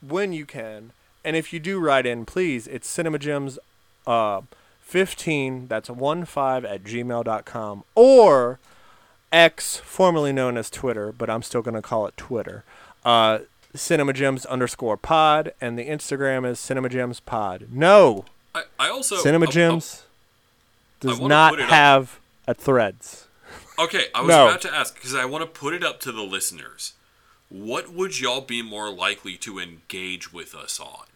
when 0.00 0.32
you 0.32 0.46
can. 0.46 0.92
And 1.24 1.34
if 1.34 1.52
you 1.52 1.58
do 1.58 1.80
write 1.80 2.06
in, 2.06 2.24
please, 2.24 2.68
it's 2.68 2.94
cinemagems 2.94 3.58
uh, 4.06 4.42
15, 4.82 5.66
that's 5.66 5.90
1 5.90 6.24
5 6.24 6.64
at 6.64 6.84
gmail.com, 6.84 7.84
or 7.96 8.60
X, 9.32 9.78
formerly 9.78 10.32
known 10.32 10.56
as 10.56 10.70
Twitter, 10.70 11.10
but 11.10 11.28
I'm 11.28 11.42
still 11.42 11.62
going 11.62 11.74
to 11.74 11.82
call 11.82 12.06
it 12.06 12.16
Twitter. 12.16 12.62
Uh, 13.04 13.40
cinemagems 13.74 14.46
underscore 14.46 14.96
pod, 14.96 15.52
and 15.60 15.76
the 15.76 15.86
Instagram 15.88 16.48
is 16.48 16.58
cinemagems 16.58 17.20
pod. 17.26 17.66
No, 17.72 18.24
I, 18.54 18.62
I 18.78 18.88
also 18.90 19.16
cinemagems 19.16 20.02
does 21.00 21.18
wanna 21.18 21.34
not 21.34 21.50
put 21.54 21.60
it 21.60 21.64
up. 21.64 21.70
have 21.70 22.20
a 22.46 22.54
threads. 22.54 23.25
Okay, 23.78 24.06
I 24.14 24.20
was 24.22 24.28
No. 24.28 24.48
about 24.48 24.62
to 24.62 24.74
ask 24.74 24.94
because 24.94 25.14
I 25.14 25.24
want 25.26 25.42
to 25.42 25.46
put 25.60 25.74
it 25.74 25.84
up 25.84 26.00
to 26.00 26.12
the 26.12 26.22
listeners. 26.22 26.94
What 27.48 27.90
would 27.92 28.18
y'all 28.20 28.40
be 28.40 28.62
more 28.62 28.90
likely 28.90 29.36
to 29.38 29.58
engage 29.58 30.32
with 30.32 30.54
us 30.54 30.80
on? 30.80 31.06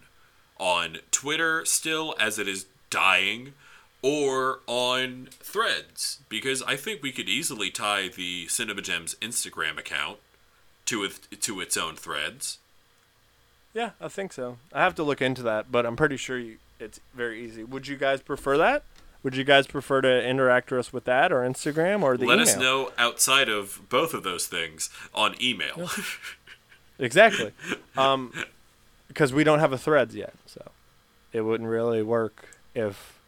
On 0.58 0.98
Twitter, 1.10 1.64
still 1.64 2.14
as 2.20 2.38
it 2.38 2.46
is 2.46 2.66
dying, 2.90 3.54
or 4.02 4.60
on 4.66 5.28
Threads? 5.40 6.18
Because 6.28 6.62
I 6.62 6.76
think 6.76 7.02
we 7.02 7.12
could 7.12 7.28
easily 7.28 7.70
tie 7.70 8.08
the 8.08 8.46
Cinema 8.48 8.82
Gems 8.82 9.14
Instagram 9.16 9.78
account 9.78 10.18
to 10.86 11.02
it, 11.04 11.40
to 11.40 11.60
its 11.60 11.76
own 11.76 11.96
Threads. 11.96 12.58
Yeah, 13.72 13.90
I 14.00 14.08
think 14.08 14.32
so. 14.32 14.58
I 14.72 14.80
have 14.82 14.94
to 14.96 15.02
look 15.02 15.22
into 15.22 15.42
that, 15.44 15.70
but 15.72 15.86
I'm 15.86 15.96
pretty 15.96 16.16
sure 16.16 16.38
you, 16.38 16.58
it's 16.78 17.00
very 17.14 17.42
easy. 17.44 17.64
Would 17.64 17.86
you 17.88 17.96
guys 17.96 18.20
prefer 18.20 18.56
that? 18.58 18.82
Would 19.22 19.36
you 19.36 19.44
guys 19.44 19.66
prefer 19.66 20.00
to 20.00 20.26
interact 20.26 20.70
with 20.70 20.80
us 20.80 20.92
with 20.92 21.04
that 21.04 21.30
or 21.30 21.40
Instagram 21.42 22.02
or 22.02 22.16
the 22.16 22.26
Let 22.26 22.34
email? 22.38 22.48
us 22.48 22.56
know 22.56 22.92
outside 22.96 23.48
of 23.50 23.80
both 23.88 24.14
of 24.14 24.22
those 24.22 24.46
things 24.46 24.90
on 25.14 25.34
email. 25.42 25.90
Exactly. 26.98 27.52
Um, 27.96 28.30
because 29.08 29.32
we 29.32 29.42
don't 29.42 29.58
have 29.60 29.72
a 29.72 29.78
threads 29.78 30.14
yet, 30.14 30.34
so 30.44 30.70
it 31.32 31.40
wouldn't 31.40 31.70
really 31.70 32.02
work 32.02 32.50
if 32.74 33.18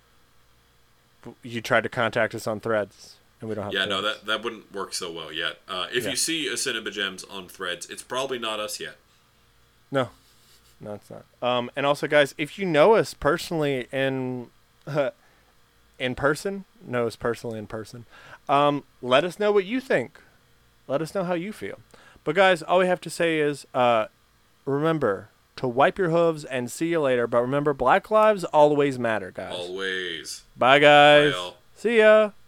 you 1.43 1.63
tried 1.63 1.83
to 1.85 1.89
contact 1.89 2.35
us 2.35 2.47
on 2.47 2.61
threads 2.61 3.17
and 3.41 3.49
we 3.49 3.55
don't 3.55 3.65
have. 3.65 3.73
yeah, 3.73 3.87
no, 3.87 4.03
that 4.03 4.27
that 4.27 4.45
wouldn't 4.45 4.71
work 4.75 4.93
so 4.93 5.11
well 5.11 5.33
yet. 5.33 5.61
Uh, 5.67 5.87
if 5.91 6.05
Yeah. 6.05 6.11
you 6.11 6.17
see 6.17 6.49
a 6.49 6.57
Cinema 6.59 6.91
Gems 6.91 7.25
on 7.25 7.49
Threads, 7.49 7.89
it's 7.89 8.03
probably 8.03 8.39
not 8.39 8.61
us 8.61 8.79
yet. 8.79 8.97
No, 9.91 10.11
no, 10.79 10.93
it's 10.93 11.09
not. 11.11 11.25
Um, 11.41 11.71
and 11.75 11.87
also, 11.87 12.07
guys, 12.07 12.35
if 12.37 12.59
you 12.59 12.67
know 12.67 12.95
us 12.95 13.15
personally 13.15 13.87
in 13.91 14.51
in 16.03 16.17
person, 16.17 16.65
know 16.85 17.07
us 17.07 17.15
personally 17.17 17.59
in 17.59 17.67
person, 17.67 18.05
um, 18.49 18.83
let 19.01 19.25
us 19.25 19.39
know 19.39 19.53
what 19.53 19.65
you 19.65 19.81
think. 19.81 20.19
Let 20.89 21.01
us 21.01 21.15
know 21.15 21.23
how 21.23 21.35
you 21.35 21.53
feel. 21.53 21.79
But 22.25 22.35
guys, 22.35 22.61
all 22.63 22.81
we 22.81 22.87
have 22.87 23.01
to 23.03 23.11
say 23.11 23.39
is, 23.39 23.67
uh, 23.73 24.07
remember 24.65 25.31
to 25.57 25.69
wipe 25.69 25.99
your 25.99 26.11
hooves 26.11 26.45
and 26.45 26.71
see 26.71 26.89
you 26.89 27.01
later. 27.01 27.27
But 27.29 27.43
remember, 27.43 27.73
Black 27.73 28.11
lives 28.11 28.43
always 28.45 28.99
matter, 28.99 29.31
guys. 29.31 29.55
Always. 29.57 30.43
Bye, 30.57 30.81
guys. 30.81 31.33
Bye. 31.35 31.51
See 31.77 31.99
ya. 31.99 32.33